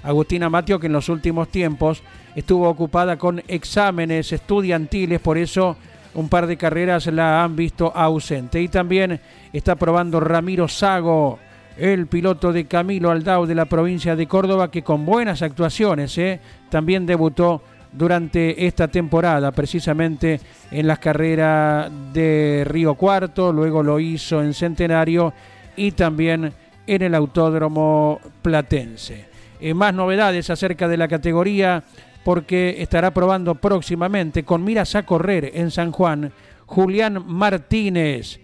Agustina 0.03 0.49
Matio, 0.49 0.79
que 0.79 0.87
en 0.87 0.93
los 0.93 1.09
últimos 1.09 1.49
tiempos 1.49 2.03
estuvo 2.35 2.69
ocupada 2.69 3.17
con 3.17 3.41
exámenes 3.47 4.31
estudiantiles, 4.31 5.19
por 5.19 5.37
eso 5.37 5.77
un 6.13 6.29
par 6.29 6.47
de 6.47 6.57
carreras 6.57 7.07
la 7.07 7.43
han 7.43 7.55
visto 7.55 7.91
ausente. 7.95 8.61
Y 8.61 8.67
también 8.67 9.19
está 9.53 9.75
probando 9.75 10.19
Ramiro 10.19 10.67
Sago, 10.67 11.39
el 11.77 12.07
piloto 12.07 12.51
de 12.51 12.65
Camilo 12.65 13.11
Aldao 13.11 13.45
de 13.45 13.55
la 13.55 13.65
provincia 13.65 14.15
de 14.15 14.27
Córdoba, 14.27 14.71
que 14.71 14.83
con 14.83 15.05
buenas 15.05 15.41
actuaciones 15.41 16.17
¿eh? 16.17 16.39
también 16.69 17.05
debutó 17.05 17.61
durante 17.91 18.65
esta 18.67 18.87
temporada, 18.87 19.51
precisamente 19.51 20.39
en 20.71 20.87
las 20.87 20.99
carreras 20.99 21.91
de 22.13 22.63
Río 22.67 22.95
Cuarto, 22.95 23.51
luego 23.51 23.83
lo 23.83 23.99
hizo 23.99 24.41
en 24.41 24.53
Centenario 24.53 25.33
y 25.75 25.91
también 25.91 26.53
en 26.85 27.01
el 27.01 27.15
Autódromo 27.15 28.19
Platense. 28.41 29.25
Eh, 29.59 29.73
más 29.73 29.93
novedades 29.93 30.49
acerca 30.49 30.87
de 30.87 30.97
la 30.97 31.07
categoría 31.07 31.83
porque 32.23 32.75
estará 32.79 33.11
probando 33.11 33.55
próximamente 33.55 34.43
con 34.43 34.63
miras 34.63 34.95
a 34.95 35.03
correr 35.03 35.51
en 35.53 35.71
San 35.71 35.91
Juan 35.91 36.31
Julián 36.65 37.23
Martínez, 37.25 38.39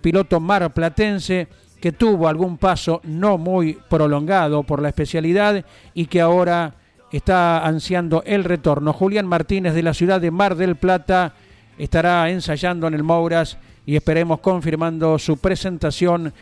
piloto 0.00 0.40
mar 0.40 0.72
platense 0.74 1.46
que 1.80 1.92
tuvo 1.92 2.28
algún 2.28 2.58
paso 2.58 3.00
no 3.04 3.38
muy 3.38 3.78
prolongado 3.88 4.64
por 4.64 4.82
la 4.82 4.88
especialidad 4.88 5.64
y 5.94 6.06
que 6.06 6.20
ahora 6.20 6.74
está 7.12 7.64
ansiando 7.66 8.22
el 8.26 8.44
retorno. 8.44 8.92
Julián 8.92 9.26
Martínez 9.26 9.74
de 9.74 9.82
la 9.82 9.94
ciudad 9.94 10.20
de 10.20 10.30
Mar 10.30 10.56
del 10.56 10.76
Plata 10.76 11.34
estará 11.78 12.28
ensayando 12.30 12.86
en 12.86 12.94
el 12.94 13.02
Mouras 13.02 13.58
y 13.86 13.96
esperemos 13.96 14.40
confirmando 14.40 15.18
su 15.18 15.38
presentación 15.38 16.32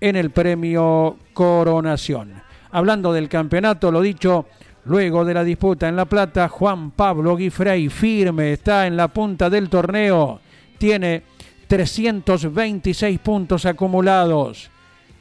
en 0.00 0.16
el 0.16 0.30
premio 0.30 1.16
Coronación. 1.32 2.42
Hablando 2.72 3.12
del 3.12 3.28
campeonato, 3.28 3.92
lo 3.92 4.00
dicho, 4.00 4.46
luego 4.84 5.24
de 5.24 5.34
la 5.34 5.44
disputa 5.44 5.88
en 5.88 5.96
La 5.96 6.04
Plata, 6.04 6.48
Juan 6.48 6.90
Pablo 6.90 7.36
Guifrey 7.36 7.88
firme 7.88 8.52
está 8.52 8.86
en 8.86 8.96
la 8.96 9.08
punta 9.08 9.48
del 9.48 9.68
torneo, 9.68 10.40
tiene 10.78 11.22
326 11.68 13.18
puntos 13.20 13.66
acumulados. 13.66 14.70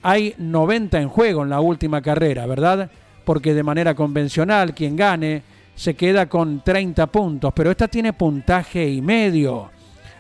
Hay 0.02 0.36
90 0.38 1.02
en 1.02 1.10
juego 1.10 1.44
en 1.44 1.50
la 1.50 1.60
última 1.60 2.02
carrera, 2.02 2.46
¿verdad? 2.46 2.90
Porque 3.26 3.54
de 3.54 3.64
manera 3.64 3.94
convencional 3.96 4.74
quien 4.74 4.96
gane 4.96 5.42
se 5.76 5.96
queda 5.96 6.28
con 6.28 6.64
30 6.64 7.08
puntos, 7.08 7.52
pero 7.54 7.72
esta 7.72 7.88
tiene 7.88 8.14
puntaje 8.14 8.88
y 8.88 9.02
medio. 9.02 9.70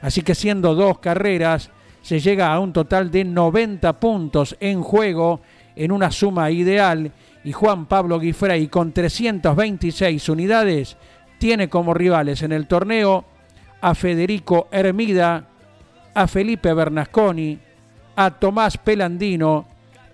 Así 0.02 0.22
que 0.22 0.36
siendo 0.36 0.76
dos 0.76 1.00
carreras, 1.00 1.70
se 2.02 2.20
llega 2.20 2.54
a 2.54 2.60
un 2.60 2.74
total 2.74 3.10
de 3.10 3.24
90 3.24 4.00
puntos 4.00 4.56
en 4.60 4.82
juego 4.82 5.42
en 5.76 5.92
una 5.92 6.12
suma 6.12 6.52
ideal 6.52 7.12
y 7.44 7.52
Juan 7.52 7.86
Pablo 7.86 8.20
Guifrey 8.20 8.68
con 8.68 8.92
326 8.92 10.30
unidades 10.30 10.98
tiene 11.38 11.70
como 11.70 11.94
rivales 11.94 12.42
en 12.42 12.52
el 12.52 12.68
torneo 12.68 13.26
a 13.82 13.96
Federico 13.96 14.68
Hermida, 14.72 15.48
a 16.14 16.28
Felipe 16.28 16.74
Bernasconi, 16.74 17.60
a 18.16 18.32
Tomás 18.32 18.78
Pelandino 18.78 19.68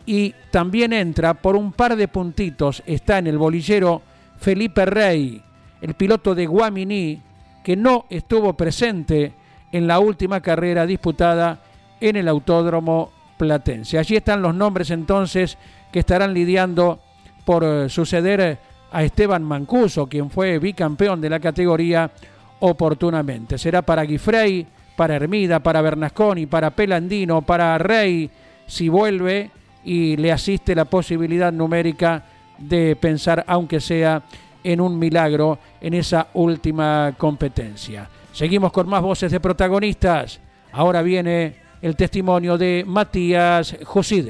y 0.06 0.34
también 0.52 0.94
entra 0.94 1.34
por 1.34 1.56
un 1.56 1.72
par 1.72 1.96
de 1.96 2.08
puntitos, 2.08 2.84
está 2.86 3.18
en 3.18 3.28
el 3.28 3.38
bolillero 3.38 4.02
Felipe 4.38 4.86
Rey, 4.86 5.42
el 5.82 5.94
piloto 5.94 6.36
de 6.36 6.46
Guamini, 6.46 7.22
que 7.64 7.76
no 7.76 8.06
estuvo 8.10 8.54
presente 8.54 9.34
en 9.72 9.88
la 9.88 10.00
última 10.00 10.42
carrera 10.42 10.86
disputada 10.86 11.60
en 12.00 12.16
el 12.16 12.28
Autódromo 12.28 13.12
Platense. 13.38 13.98
Allí 13.98 14.16
están 14.16 14.42
los 14.42 14.56
nombres 14.56 14.90
entonces 14.92 15.58
que 15.92 16.00
estarán 16.00 16.34
lidiando 16.34 17.00
por 17.46 17.64
eh, 17.64 17.90
suceder 17.90 18.60
a 18.92 19.04
Esteban 19.04 19.44
Mancuso, 19.44 20.08
quien 20.08 20.30
fue 20.30 20.60
bicampeón 20.60 21.22
de 21.22 21.30
la 21.30 21.40
categoría 21.40 22.12
oportunamente. 22.60 23.58
Será 23.58 23.82
para 23.82 24.04
Guifrey, 24.04 24.66
para 24.96 25.16
Hermida, 25.16 25.60
para 25.60 25.82
Bernasconi, 25.82 26.46
para 26.46 26.72
Pelandino, 26.72 27.42
para 27.42 27.78
Rey, 27.78 28.30
si 28.68 28.90
vuelve 28.90 29.50
y 29.84 30.17
le 30.17 30.32
asiste 30.32 30.76
la 30.76 30.86
posibilidad 30.86 31.52
numérica 31.52 32.24
de 32.58 32.96
pensar, 32.96 33.44
aunque 33.48 33.80
sea 33.80 34.22
en 34.63 34.80
un 34.80 34.98
milagro, 34.98 35.58
en 35.80 35.94
esa 35.94 36.28
última 36.34 37.15
competencia. 37.17 38.10
Seguimos 38.32 38.72
con 38.72 38.88
más 38.88 39.02
voces 39.02 39.32
de 39.32 39.39
protagonistas. 39.39 40.39
Ahora 40.72 41.02
viene 41.02 41.56
el 41.82 41.96
testimonio 41.96 42.58
de 42.58 42.84
Matías 42.88 43.76
Josid. 43.84 44.30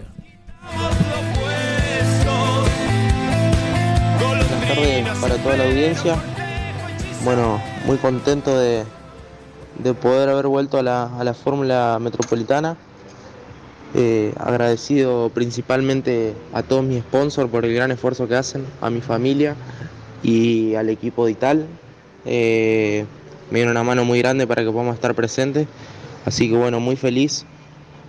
Buenas 4.17 4.67
tardes 4.67 5.17
para 5.19 5.35
toda 5.35 5.57
la 5.57 5.63
audiencia. 5.65 6.15
Bueno, 7.23 7.61
muy 7.85 7.97
contento 7.97 8.57
de, 8.57 8.85
de 9.77 9.93
poder 9.93 10.29
haber 10.29 10.47
vuelto 10.47 10.79
a 10.79 10.83
la, 10.83 11.03
a 11.19 11.23
la 11.23 11.33
Fórmula 11.33 11.99
Metropolitana. 12.01 12.77
Eh, 13.93 14.33
agradecido 14.37 15.29
principalmente 15.33 16.33
a 16.53 16.63
todos 16.63 16.81
mis 16.81 17.01
sponsors 17.01 17.49
por 17.49 17.65
el 17.65 17.73
gran 17.73 17.91
esfuerzo 17.91 18.25
que 18.25 18.35
hacen, 18.35 18.65
a 18.79 18.89
mi 18.89 19.01
familia 19.01 19.55
y 20.23 20.75
al 20.75 20.89
equipo 20.89 21.25
de 21.25 21.31
Ital. 21.33 21.67
Eh, 22.25 23.05
me 23.49 23.59
dieron 23.59 23.71
una 23.71 23.83
mano 23.83 24.05
muy 24.05 24.19
grande 24.19 24.47
para 24.47 24.63
que 24.63 24.71
podamos 24.71 24.95
estar 24.95 25.13
presentes. 25.13 25.67
Así 26.25 26.49
que 26.49 26.55
bueno, 26.55 26.79
muy 26.79 26.95
feliz. 26.95 27.45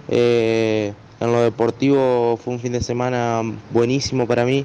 Eh, 0.09 0.93
en 1.19 1.33
lo 1.33 1.41
deportivo 1.43 2.37
fue 2.37 2.55
un 2.55 2.61
fin 2.61 2.73
de 2.73 2.81
semana 2.81 3.43
buenísimo 3.73 4.27
para 4.27 4.45
mí. 4.45 4.65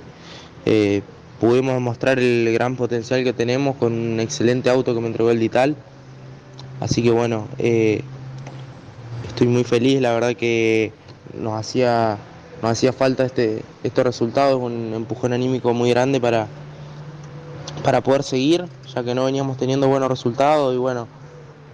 Pudimos 1.40 1.76
demostrar 1.76 2.20
el 2.20 2.52
gran 2.52 2.76
potencial 2.76 3.24
que 3.24 3.32
tenemos 3.32 3.76
con 3.78 3.94
un 3.94 4.20
excelente 4.20 4.70
auto 4.70 4.94
que 4.94 5.02
me 5.02 5.08
entregó 5.08 5.32
el 5.32 5.40
Dital. 5.40 5.76
Así 6.80 7.02
que 7.02 7.12
bueno, 7.12 7.48
estoy 9.28 9.48
muy 9.48 9.64
feliz, 9.64 10.02
la 10.02 10.14
verdad 10.14 10.36
que 10.36 10.92
nos 11.40 11.54
hacía, 11.54 12.18
nos 12.62 12.72
hacía 12.72 12.94
falta 12.94 13.26
este, 13.26 13.64
estos 13.84 14.04
resultados, 14.04 14.62
un 14.62 14.94
empujón 14.94 15.34
anímico 15.34 15.74
muy 15.74 15.90
grande 15.90 16.20
para, 16.20 16.48
para 17.84 18.02
poder 18.02 18.24
seguir, 18.24 18.66
ya 18.94 19.04
que 19.04 19.16
no 19.16 19.26
veníamos 19.26 19.58
teniendo 19.58 19.88
buenos 19.88 20.10
resultados 20.10 20.74
y 20.74 20.78
bueno, 20.78 21.08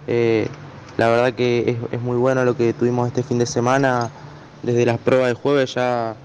eh, 0.06 0.48
la 0.96 1.08
verdad 1.08 1.32
que 1.32 1.70
es, 1.70 1.92
es, 1.92 2.00
muy 2.00 2.16
bueno 2.16 2.44
lo 2.44 2.56
que 2.56 2.72
tuvimos 2.72 3.08
este 3.08 3.22
fin 3.22 3.38
de 3.38 3.46
semana, 3.46 4.10
desde 4.62 4.86
las 4.86 4.98
pruebas 4.98 5.28
de 5.28 5.34
jueves 5.34 5.74
ya 5.74 6.16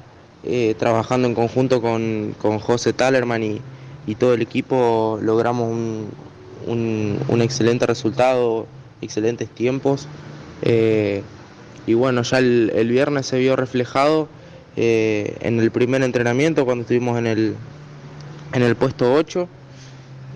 eh, 0.43 0.73
trabajando 0.79 1.27
en 1.27 1.35
conjunto 1.35 1.81
con, 1.81 2.33
con 2.41 2.59
José 2.59 2.93
Talerman 2.93 3.43
y, 3.43 3.61
y, 4.07 4.15
todo 4.15 4.33
el 4.33 4.41
equipo 4.41 5.19
logramos 5.21 5.69
un, 5.69 6.09
un, 6.67 7.41
excelente 7.41 7.85
resultado, 7.85 8.65
excelentes 9.01 9.49
tiempos. 9.49 10.07
Eh, 10.61 11.23
y 11.87 11.93
bueno, 11.93 12.21
ya 12.21 12.39
el, 12.39 12.87
viernes 12.89 13.25
se 13.25 13.39
vio 13.39 13.55
reflejado 13.55 14.27
eh, 14.75 15.37
en 15.41 15.59
el 15.59 15.71
primer 15.71 16.03
entrenamiento 16.03 16.65
cuando 16.65 16.83
estuvimos 16.83 17.17
en 17.17 17.27
el, 17.27 17.55
en 18.53 18.61
el 18.61 18.75
puesto 18.75 19.13
8. 19.13 19.47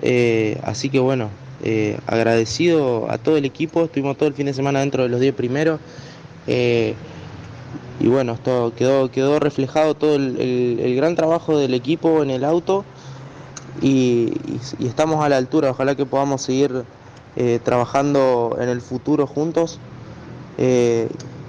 Eh, 0.02 0.60
así 0.64 0.90
que 0.90 1.00
bueno, 1.00 1.30
eh, 1.64 2.00
agradecido 2.08 3.10
a 3.12 3.18
todo 3.18 3.38
el 3.38 3.46
equipo, 3.46 3.84
estuvimos 3.84 4.18
todo 4.18 4.28
el 4.30 4.36
fin 4.36 4.48
de 4.48 4.54
semana 4.54 4.80
dentro 4.80 5.04
de 5.04 5.10
los 5.10 5.20
10 5.20 5.36
primeros. 5.36 5.80
Y 6.48 8.08
bueno, 8.08 8.34
esto 8.34 8.74
quedó, 8.76 9.12
quedó 9.12 9.40
reflejado 9.40 9.94
todo 9.94 10.16
el, 10.16 10.80
el, 10.80 10.96
gran 10.96 11.16
trabajo 11.16 11.58
del 11.58 11.74
equipo 11.76 12.24
en 12.24 12.32
el 12.32 12.44
auto 12.44 12.84
y, 13.82 14.34
estamos 14.84 15.24
a 15.24 15.30
la 15.30 15.38
altura, 15.38 15.70
ojalá 15.70 15.96
que 15.96 16.06
podamos 16.06 16.42
seguir 16.42 16.84
trabajando 17.64 18.58
en 18.60 18.70
el 18.70 18.82
futuro 18.82 19.26
juntos 19.26 19.80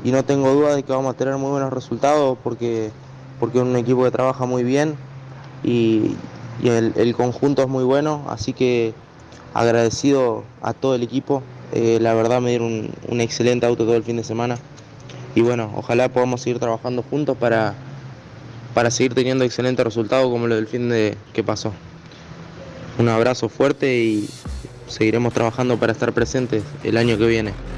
y 0.04 0.12
no 0.12 0.22
tengo 0.22 0.52
duda 0.52 0.76
de 0.76 0.82
que 0.82 0.92
vamos 0.92 1.14
a 1.14 1.16
tener 1.16 1.36
muy 1.38 1.50
buenos 1.50 1.72
resultados 1.72 2.38
porque, 2.44 2.90
porque 3.40 3.58
es 3.58 3.64
un 3.64 3.74
equipo 3.74 4.04
que 4.04 4.10
trabaja 4.10 4.44
muy 4.44 4.62
bien 4.62 4.96
y, 5.64 6.14
y 6.62 6.68
el, 6.68 6.92
el, 6.96 7.16
conjunto 7.16 7.62
es 7.62 7.68
muy 7.68 7.84
bueno, 7.84 8.24
así 8.28 8.52
que 8.52 8.92
agradecido 9.54 10.44
a 10.60 10.74
todo 10.74 10.94
el 10.94 11.02
equipo. 11.02 11.42
Eh, 11.72 11.98
la 12.00 12.12
verdad 12.12 12.42
me 12.42 12.50
dieron 12.50 12.68
un, 12.68 12.90
un, 13.08 13.20
excelente 13.22 13.64
auto 13.64 13.84
todo 13.84 13.96
el 13.96 14.04
fin 14.04 14.18
de 14.18 14.24
semana 14.24 14.58
y 15.34 15.40
bueno, 15.40 15.72
ojalá 15.74 16.08
podamos 16.10 16.42
seguir 16.42 16.60
trabajando 16.60 17.02
juntos 17.02 17.36
para, 17.38 17.74
para 18.74 18.90
seguir 18.90 19.14
teniendo 19.14 19.44
excelentes 19.44 19.84
resultados 19.84 20.30
como 20.30 20.46
lo 20.46 20.54
del 20.54 20.66
fin 20.66 20.90
de 20.90 21.16
que 21.32 21.42
pasó. 21.42 21.72
Un 22.98 23.08
abrazo 23.08 23.48
fuerte 23.48 23.96
y 23.96 24.28
seguiremos 24.86 25.32
trabajando 25.32 25.78
para 25.78 25.92
estar 25.92 26.12
presentes 26.12 26.62
el 26.84 26.98
año 26.98 27.16
que 27.16 27.26
viene. 27.26 27.73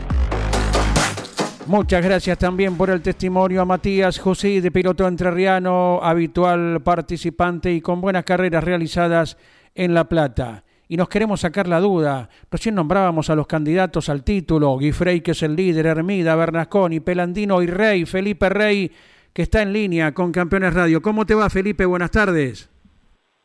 Muchas 1.68 2.04
gracias 2.04 2.38
también 2.38 2.78
por 2.78 2.90
el 2.90 3.02
testimonio 3.02 3.60
a 3.60 3.64
Matías 3.64 4.20
José, 4.20 4.60
de 4.60 4.70
piloto 4.70 5.08
entrerriano, 5.08 5.98
habitual 6.00 6.80
participante 6.80 7.72
y 7.72 7.80
con 7.80 8.00
buenas 8.00 8.22
carreras 8.22 8.62
realizadas 8.62 9.36
en 9.74 9.92
La 9.92 10.04
Plata. 10.04 10.62
Y 10.86 10.96
nos 10.96 11.08
queremos 11.08 11.40
sacar 11.40 11.66
la 11.66 11.80
duda. 11.80 12.28
Recién 12.52 12.76
nombrábamos 12.76 13.30
a 13.30 13.34
los 13.34 13.48
candidatos 13.48 14.08
al 14.08 14.22
título. 14.22 14.78
Guifrey, 14.78 15.22
que 15.22 15.32
es 15.32 15.42
el 15.42 15.56
líder, 15.56 15.86
Hermida, 15.86 16.36
Bernasconi, 16.36 17.00
Pelandino 17.00 17.60
y 17.60 17.66
Rey, 17.66 18.04
Felipe 18.04 18.48
Rey, 18.48 18.92
que 19.32 19.42
está 19.42 19.60
en 19.62 19.72
línea 19.72 20.14
con 20.14 20.30
Campeones 20.30 20.72
Radio. 20.72 21.02
¿Cómo 21.02 21.26
te 21.26 21.34
va, 21.34 21.50
Felipe? 21.50 21.84
Buenas 21.84 22.12
tardes. 22.12 22.70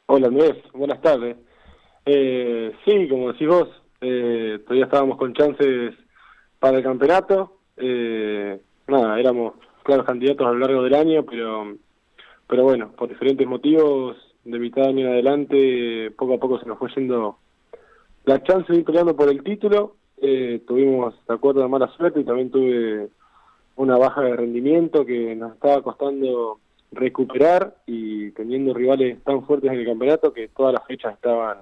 Hola, 0.06 0.28
Andrés. 0.28 0.58
Buenas 0.74 1.02
tardes. 1.02 1.38
Eh, 2.06 2.72
sí, 2.86 3.08
como 3.10 3.32
decís 3.34 3.48
vos, 3.48 3.68
eh, 4.00 4.60
todavía 4.64 4.86
estábamos 4.86 5.18
con 5.18 5.34
chances 5.34 5.96
para 6.60 6.78
el 6.78 6.84
campeonato 6.84 7.61
eh, 7.78 8.60
nada, 8.88 9.20
éramos 9.20 9.54
claros 9.84 10.06
candidatos 10.06 10.48
a 10.48 10.52
lo 10.52 10.60
largo 10.60 10.84
del 10.84 10.96
año, 10.96 11.24
pero, 11.24 11.76
pero 12.48 12.64
bueno, 12.64 12.92
por 12.92 13.10
diferentes 13.10 13.48
motivos, 13.48 14.18
de 14.44 14.60
mitad 14.60 14.84
de 14.84 14.90
año 14.90 15.08
en 15.08 15.14
adelante, 15.14 16.12
poco 16.18 16.36
a 16.36 16.40
poco 16.40 16.60
se 16.60 16.66
nos 16.66 16.78
fue 16.80 16.90
yendo 16.96 17.38
la 18.26 18.42
chance 18.44 18.72
de 18.72 18.80
ir 18.80 18.86
peleando 18.86 19.16
por 19.16 19.30
el 19.30 19.44
título. 19.44 19.96
Eh, 20.22 20.62
tuvimos, 20.68 21.16
de 21.28 21.34
acuerdo, 21.34 21.62
de 21.62 21.68
mala 21.68 21.88
suerte 21.98 22.20
y 22.20 22.24
también 22.24 22.52
tuve 22.52 23.10
una 23.76 23.98
baja 23.98 24.22
de 24.22 24.36
rendimiento 24.36 25.06
que 25.06 25.36
nos 25.36 25.54
estaba 25.54 25.82
costando 25.82 26.60
recuperar 26.92 27.76
y 27.88 28.32
teniendo 28.32 28.74
rivales 28.74 29.24
tan 29.24 29.46
fuertes 29.46 29.72
en 29.72 29.80
el 29.80 29.86
campeonato 29.86 30.34
que 30.34 30.50
todas 30.50 30.74
las 30.74 30.86
fechas 30.86 31.14
estaban 31.14 31.60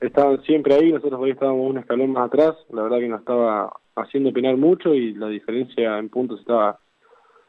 estaban 0.00 0.42
siempre 0.42 0.74
ahí, 0.74 0.92
nosotros 0.92 1.20
hoy 1.20 1.30
estábamos 1.30 1.68
un 1.68 1.78
escalón 1.78 2.12
más 2.12 2.26
atrás, 2.26 2.56
la 2.70 2.82
verdad 2.82 2.98
que 2.98 3.08
nos 3.08 3.20
estaba 3.20 3.72
haciendo 4.02 4.32
penar 4.32 4.56
mucho 4.56 4.94
y 4.94 5.14
la 5.14 5.28
diferencia 5.28 5.98
en 5.98 6.08
puntos 6.08 6.40
estaba 6.40 6.78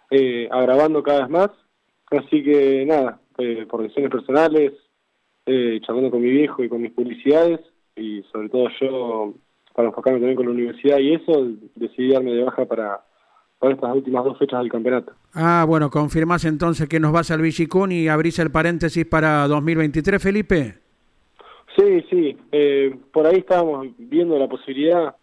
eh, 0.09 0.47
agravando 0.51 1.01
cada 1.03 1.21
vez 1.21 1.29
más. 1.29 1.49
Así 2.11 2.43
que 2.43 2.85
nada, 2.85 3.19
eh, 3.37 3.65
por 3.69 3.81
decisiones 3.81 4.11
personales, 4.11 4.73
eh, 5.45 5.79
charlando 5.81 6.11
con 6.11 6.21
mi 6.21 6.29
viejo 6.29 6.63
y 6.63 6.69
con 6.69 6.81
mis 6.81 6.91
publicidades, 6.91 7.61
y 7.95 8.21
sobre 8.31 8.49
todo 8.49 8.67
yo, 8.79 9.33
para 9.73 9.87
enfocarme 9.87 10.19
también 10.19 10.35
con 10.35 10.45
la 10.45 10.51
universidad 10.51 10.99
y 10.99 11.13
eso, 11.13 11.47
decidí 11.75 12.11
darme 12.11 12.33
de 12.33 12.43
baja 12.43 12.65
para, 12.65 13.01
para 13.57 13.73
estas 13.73 13.95
últimas 13.95 14.23
dos 14.25 14.37
fechas 14.37 14.59
del 14.59 14.71
campeonato. 14.71 15.13
Ah, 15.33 15.65
bueno, 15.67 15.89
confirmás 15.89 16.45
entonces 16.45 16.89
que 16.89 16.99
nos 16.99 17.11
vas 17.11 17.31
al 17.31 17.41
Villicún 17.41 17.91
y 17.91 18.07
abrís 18.07 18.39
el 18.39 18.51
paréntesis 18.51 19.05
para 19.05 19.47
2023, 19.47 20.21
Felipe. 20.21 20.75
Sí, 21.77 22.03
sí, 22.09 22.37
eh, 22.51 22.97
por 23.13 23.25
ahí 23.25 23.37
estábamos 23.37 23.87
viendo 23.97 24.37
la 24.37 24.47
posibilidad 24.47 25.15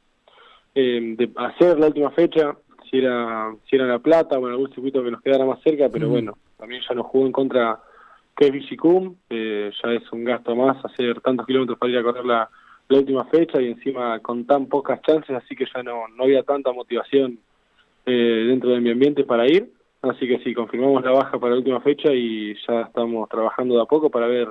eh, 0.80 1.00
de 1.16 1.28
hacer 1.34 1.76
la 1.76 1.88
última 1.88 2.12
fecha, 2.12 2.56
si 2.88 2.98
era 2.98 3.52
si 3.68 3.74
era 3.74 3.84
La 3.84 3.98
Plata 3.98 4.38
o 4.38 4.46
en 4.46 4.52
algún 4.52 4.72
circuito 4.72 5.02
que 5.02 5.10
nos 5.10 5.20
quedara 5.20 5.44
más 5.44 5.60
cerca, 5.60 5.88
pero 5.88 6.06
mm. 6.06 6.10
bueno, 6.10 6.38
también 6.56 6.82
ya 6.88 6.94
nos 6.94 7.06
jugó 7.06 7.26
en 7.26 7.32
contra 7.32 7.80
que 8.36 8.46
es 8.46 8.52
Villicum, 8.52 9.16
eh, 9.28 9.72
ya 9.82 9.92
es 9.92 10.12
un 10.12 10.22
gasto 10.22 10.54
más 10.54 10.76
hacer 10.84 11.20
tantos 11.20 11.46
kilómetros 11.46 11.80
para 11.80 11.90
ir 11.90 11.98
a 11.98 12.02
correr 12.04 12.24
la, 12.24 12.48
la, 12.88 12.96
última 12.96 13.24
fecha 13.24 13.60
y 13.60 13.72
encima 13.72 14.20
con 14.20 14.44
tan 14.46 14.66
pocas 14.66 15.02
chances, 15.02 15.34
así 15.34 15.56
que 15.56 15.66
ya 15.74 15.82
no, 15.82 16.06
no 16.16 16.22
había 16.22 16.44
tanta 16.44 16.72
motivación 16.72 17.40
eh, 18.06 18.44
dentro 18.46 18.70
de 18.70 18.80
mi 18.80 18.92
ambiente 18.92 19.24
para 19.24 19.48
ir, 19.48 19.72
así 20.02 20.28
que 20.28 20.38
sí, 20.44 20.54
confirmamos 20.54 21.02
la 21.02 21.10
baja 21.10 21.40
para 21.40 21.54
la 21.54 21.58
última 21.58 21.80
fecha 21.80 22.12
y 22.12 22.54
ya 22.68 22.82
estamos 22.82 23.28
trabajando 23.28 23.74
de 23.74 23.82
a 23.82 23.86
poco 23.86 24.10
para 24.10 24.28
ver 24.28 24.46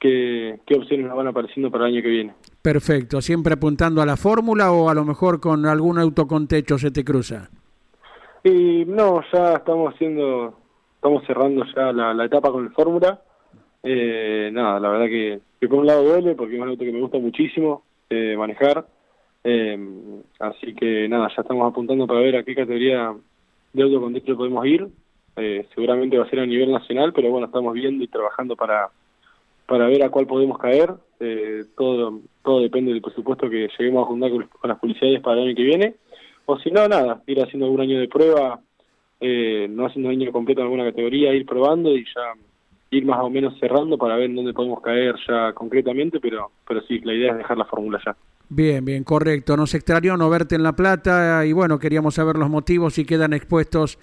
qué, 0.00 0.60
qué 0.64 0.76
opciones 0.76 1.06
nos 1.06 1.16
van 1.16 1.28
apareciendo 1.28 1.70
para 1.70 1.86
el 1.86 1.92
año 1.92 2.02
que 2.02 2.08
viene. 2.08 2.34
Perfecto, 2.62 3.20
siempre 3.20 3.54
apuntando 3.54 4.00
a 4.00 4.06
la 4.06 4.16
fórmula 4.16 4.70
o 4.70 4.88
a 4.88 4.94
lo 4.94 5.04
mejor 5.04 5.40
con 5.40 5.66
algún 5.66 5.98
auto 5.98 6.28
con 6.28 6.46
techo 6.46 6.78
se 6.78 6.92
te 6.92 7.04
cruza. 7.04 7.50
Y 8.44 8.84
no, 8.86 9.20
ya 9.32 9.54
estamos 9.54 9.92
haciendo, 9.92 10.54
estamos 10.94 11.24
cerrando 11.26 11.64
ya 11.74 11.92
la, 11.92 12.24
etapa 12.24 12.52
con 12.52 12.64
el 12.64 12.72
fórmula. 12.72 13.20
Eh, 13.82 14.50
nada, 14.52 14.78
la 14.78 14.88
verdad 14.90 15.06
que, 15.06 15.40
que, 15.60 15.68
por 15.68 15.80
un 15.80 15.86
lado 15.86 16.04
duele 16.04 16.36
porque 16.36 16.54
es 16.54 16.62
un 16.62 16.68
auto 16.68 16.84
que 16.84 16.92
me 16.92 17.00
gusta 17.00 17.18
muchísimo 17.18 17.82
eh, 18.08 18.36
manejar. 18.36 18.86
Eh, 19.44 19.78
así 20.38 20.74
que 20.74 21.08
nada, 21.08 21.28
ya 21.34 21.42
estamos 21.42 21.68
apuntando 21.68 22.06
para 22.06 22.20
ver 22.20 22.36
a 22.36 22.44
qué 22.44 22.54
categoría 22.54 23.12
de 23.72 23.82
auto 23.82 24.00
con 24.00 24.14
techo 24.14 24.36
podemos 24.36 24.64
ir. 24.66 24.86
Eh, 25.36 25.66
seguramente 25.74 26.18
va 26.18 26.24
a 26.24 26.30
ser 26.30 26.40
a 26.40 26.46
nivel 26.46 26.70
nacional, 26.70 27.12
pero 27.12 27.30
bueno, 27.30 27.46
estamos 27.46 27.72
viendo 27.74 28.04
y 28.04 28.08
trabajando 28.08 28.54
para 28.54 28.90
para 29.72 29.86
ver 29.86 30.02
a 30.02 30.10
cuál 30.10 30.26
podemos 30.26 30.58
caer. 30.58 30.92
Eh, 31.18 31.64
todo 31.78 32.20
todo 32.42 32.60
depende 32.60 32.92
del 32.92 33.00
presupuesto 33.00 33.48
que 33.48 33.70
lleguemos 33.78 34.04
a 34.04 34.06
juntar 34.06 34.30
con, 34.30 34.46
las 34.64 34.78
publicidades 34.78 35.22
para 35.22 35.40
el 35.40 35.46
año 35.46 35.56
que 35.56 35.62
viene. 35.62 35.94
O 36.44 36.58
si 36.58 36.70
no, 36.70 36.86
nada, 36.88 37.22
ir 37.26 37.40
haciendo 37.40 37.64
algún 37.64 37.80
año 37.80 37.98
de 37.98 38.06
prueba, 38.06 38.60
eh, 39.18 39.66
no 39.70 39.86
haciendo 39.86 40.10
un 40.10 40.20
año 40.20 40.30
completo 40.30 40.60
en 40.60 40.66
alguna 40.66 40.84
categoría, 40.84 41.32
ir 41.32 41.46
probando 41.46 41.96
y 41.96 42.04
ya 42.04 42.34
ir 42.90 43.06
más 43.06 43.20
o 43.20 43.30
menos 43.30 43.58
cerrando 43.58 43.96
para 43.96 44.16
ver 44.16 44.26
en 44.26 44.36
dónde 44.36 44.52
podemos 44.52 44.82
caer 44.82 45.14
ya 45.26 45.54
concretamente, 45.54 46.20
pero, 46.20 46.50
pero 46.68 46.82
sí, 46.82 47.00
la 47.02 47.14
idea 47.14 47.32
es 47.32 47.38
dejar 47.38 47.56
la 47.56 47.64
fórmula 47.64 47.98
ya. 48.04 48.14
Bien, 48.50 48.84
bien, 48.84 49.04
correcto. 49.04 49.56
Nos 49.56 49.72
extrañó 49.72 50.18
no 50.18 50.28
verte 50.28 50.56
en 50.56 50.64
La 50.64 50.76
Plata 50.76 51.46
y 51.46 51.54
bueno, 51.54 51.78
queríamos 51.78 52.16
saber 52.16 52.36
los 52.36 52.50
motivos 52.50 52.98
y 52.98 53.06
quedan 53.06 53.32
expuestos 53.32 53.98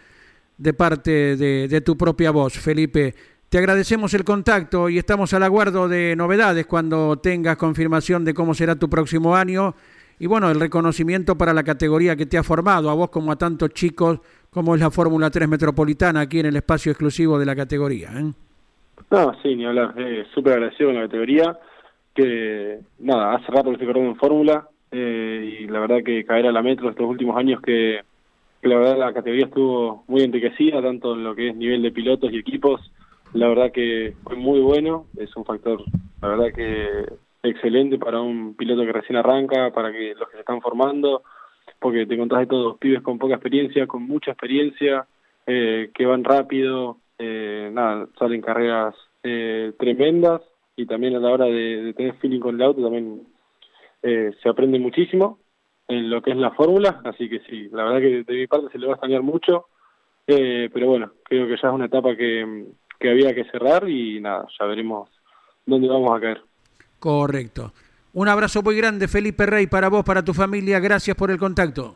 de 0.57 0.73
parte 0.73 1.37
de 1.37 1.81
tu 1.81 1.95
propia 1.95 2.31
voz, 2.31 2.57
Felipe. 2.57 3.13
Te 3.49 3.57
agradecemos 3.57 4.13
el 4.13 4.23
contacto 4.23 4.89
y 4.89 4.99
estamos 4.99 5.33
al 5.33 5.41
aguardo 5.41 5.87
de 5.87 6.15
novedades 6.15 6.67
cuando 6.67 7.17
tengas 7.17 7.57
confirmación 7.57 8.23
de 8.23 8.35
cómo 8.35 8.53
será 8.53 8.75
tu 8.75 8.87
próximo 8.87 9.35
año 9.35 9.73
y 10.19 10.27
bueno, 10.27 10.51
el 10.51 10.59
reconocimiento 10.59 11.35
para 11.35 11.51
la 11.51 11.63
categoría 11.63 12.15
que 12.15 12.27
te 12.27 12.37
ha 12.37 12.43
formado, 12.43 12.91
a 12.91 12.93
vos 12.93 13.09
como 13.09 13.31
a 13.31 13.37
tantos 13.37 13.73
chicos 13.73 14.19
como 14.51 14.75
es 14.75 14.81
la 14.81 14.91
Fórmula 14.91 15.31
3 15.31 15.49
Metropolitana 15.49 16.19
aquí 16.19 16.41
en 16.41 16.45
el 16.45 16.57
espacio 16.57 16.91
exclusivo 16.91 17.39
de 17.39 17.47
la 17.47 17.55
categoría. 17.55 18.09
¿eh? 18.19 18.31
No, 19.09 19.33
sí, 19.41 19.55
ni 19.55 19.65
hablar. 19.65 19.95
Eh, 19.97 20.25
Súper 20.31 20.53
agradecido 20.53 20.89
con 20.89 20.97
la 20.97 21.07
categoría, 21.07 21.57
que 22.13 22.81
nada, 22.99 23.33
hace 23.33 23.51
rato 23.51 23.69
que 23.69 23.71
estoy 23.71 23.87
corriendo 23.87 24.11
en 24.11 24.19
Fórmula 24.19 24.67
eh, 24.91 25.61
y 25.61 25.65
la 25.65 25.79
verdad 25.79 26.03
que 26.05 26.23
caer 26.23 26.45
a 26.45 26.51
la 26.51 26.61
Metro 26.61 26.87
estos 26.87 27.09
últimos 27.09 27.35
años 27.35 27.59
que, 27.61 28.01
que 28.61 28.67
la 28.67 28.77
verdad 28.77 28.99
la 28.99 29.13
categoría 29.13 29.45
estuvo 29.47 30.03
muy 30.07 30.21
enriquecida, 30.21 30.83
tanto 30.83 31.15
en 31.15 31.23
lo 31.23 31.33
que 31.33 31.49
es 31.49 31.55
nivel 31.55 31.81
de 31.81 31.91
pilotos 31.91 32.31
y 32.31 32.37
equipos, 32.37 32.79
la 33.33 33.47
verdad 33.47 33.71
que 33.71 34.15
fue 34.23 34.35
muy 34.35 34.59
bueno, 34.59 35.05
es 35.17 35.35
un 35.35 35.45
factor, 35.45 35.81
la 36.21 36.27
verdad 36.27 36.53
que 36.53 37.05
excelente 37.43 37.97
para 37.97 38.21
un 38.21 38.55
piloto 38.55 38.85
que 38.85 38.91
recién 38.91 39.17
arranca, 39.17 39.71
para 39.71 39.91
que 39.91 40.13
los 40.15 40.27
que 40.29 40.35
se 40.35 40.41
están 40.41 40.61
formando, 40.61 41.23
porque 41.79 42.05
te 42.05 42.17
contás 42.17 42.39
de 42.39 42.47
todos, 42.47 42.77
pibes 42.77 43.01
con 43.01 43.17
poca 43.17 43.35
experiencia, 43.35 43.87
con 43.87 44.03
mucha 44.03 44.31
experiencia, 44.31 45.07
eh, 45.47 45.91
que 45.93 46.05
van 46.05 46.23
rápido, 46.23 46.97
eh, 47.17 47.69
nada, 47.71 48.07
salen 48.17 48.41
carreras 48.41 48.95
eh, 49.23 49.73
tremendas 49.77 50.41
y 50.75 50.85
también 50.85 51.15
a 51.15 51.19
la 51.19 51.29
hora 51.29 51.45
de, 51.45 51.93
tener 51.95 52.15
feeling 52.15 52.39
con 52.39 52.55
el 52.55 52.61
auto 52.61 52.81
también 52.81 53.27
eh, 54.01 54.31
se 54.41 54.47
aprende 54.47 54.79
muchísimo 54.79 55.39
en 55.89 56.09
lo 56.09 56.21
que 56.21 56.31
es 56.31 56.37
la 56.37 56.51
fórmula, 56.51 57.01
así 57.03 57.27
que 57.27 57.39
sí, 57.41 57.67
la 57.71 57.83
verdad 57.83 57.99
que 57.99 58.23
de 58.23 58.39
mi 58.39 58.47
parte 58.47 58.69
se 58.71 58.77
le 58.77 58.85
va 58.85 58.93
a 58.93 58.95
extrañar 58.95 59.23
mucho, 59.23 59.65
eh, 60.27 60.69
pero 60.71 60.87
bueno, 60.87 61.11
creo 61.23 61.47
que 61.47 61.57
ya 61.61 61.67
es 61.67 61.73
una 61.73 61.87
etapa 61.87 62.15
que, 62.15 62.65
que 62.99 63.09
había 63.09 63.33
que 63.33 63.45
cerrar 63.45 63.89
y 63.89 64.19
nada, 64.19 64.47
ya 64.59 64.65
veremos 64.65 65.09
dónde 65.65 65.87
vamos 65.87 66.11
a 66.15 66.19
caer. 66.19 66.41
Correcto. 66.99 67.73
Un 68.13 68.27
abrazo 68.27 68.61
muy 68.61 68.75
grande, 68.75 69.07
Felipe 69.07 69.45
Rey, 69.45 69.67
para 69.67 69.89
vos, 69.89 70.03
para 70.03 70.23
tu 70.23 70.33
familia. 70.33 70.79
Gracias 70.79 71.15
por 71.15 71.31
el 71.31 71.37
contacto. 71.37 71.95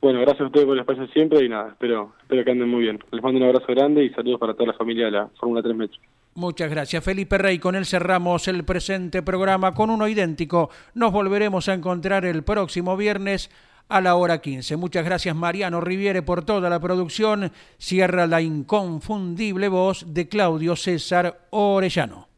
Bueno, 0.00 0.20
gracias 0.20 0.42
a 0.42 0.46
ustedes 0.46 0.66
por 0.66 0.74
el 0.74 0.80
espacio 0.80 1.06
siempre 1.08 1.42
y 1.44 1.48
nada, 1.48 1.70
espero, 1.70 2.12
espero 2.20 2.44
que 2.44 2.50
anden 2.50 2.68
muy 2.68 2.82
bien. 2.82 2.98
Les 3.10 3.22
mando 3.22 3.38
un 3.38 3.46
abrazo 3.46 3.66
grande 3.68 4.04
y 4.04 4.10
saludos 4.10 4.38
para 4.38 4.52
toda 4.52 4.66
la 4.66 4.74
familia 4.74 5.06
de 5.06 5.12
la 5.12 5.28
Fórmula 5.40 5.62
3 5.62 5.74
Metro. 5.74 5.98
Muchas 6.34 6.68
gracias, 6.68 7.02
Felipe 7.02 7.38
Rey. 7.38 7.58
Con 7.58 7.76
él 7.76 7.86
cerramos 7.86 8.48
el 8.48 8.64
presente 8.64 9.22
programa 9.22 9.72
con 9.72 9.88
uno 9.88 10.08
idéntico. 10.08 10.68
Nos 10.92 11.12
volveremos 11.12 11.68
a 11.68 11.74
encontrar 11.74 12.26
el 12.26 12.42
próximo 12.42 12.96
viernes 12.96 13.50
a 13.88 14.00
la 14.00 14.14
hora 14.14 14.40
15. 14.40 14.76
Muchas 14.76 15.04
gracias, 15.04 15.34
Mariano 15.34 15.80
Riviere, 15.80 16.22
por 16.22 16.44
toda 16.44 16.70
la 16.70 16.80
producción. 16.80 17.52
Cierra 17.78 18.26
la 18.26 18.40
inconfundible 18.40 19.68
voz 19.68 20.04
de 20.08 20.28
Claudio 20.28 20.76
César 20.76 21.46
Orellano. 21.50 22.28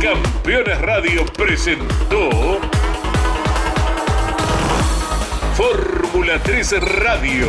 Campeones 0.00 0.80
Radio 0.80 1.24
presentó 1.36 2.60
Fórmula 5.54 6.38
3 6.42 7.02
Radio. 7.02 7.48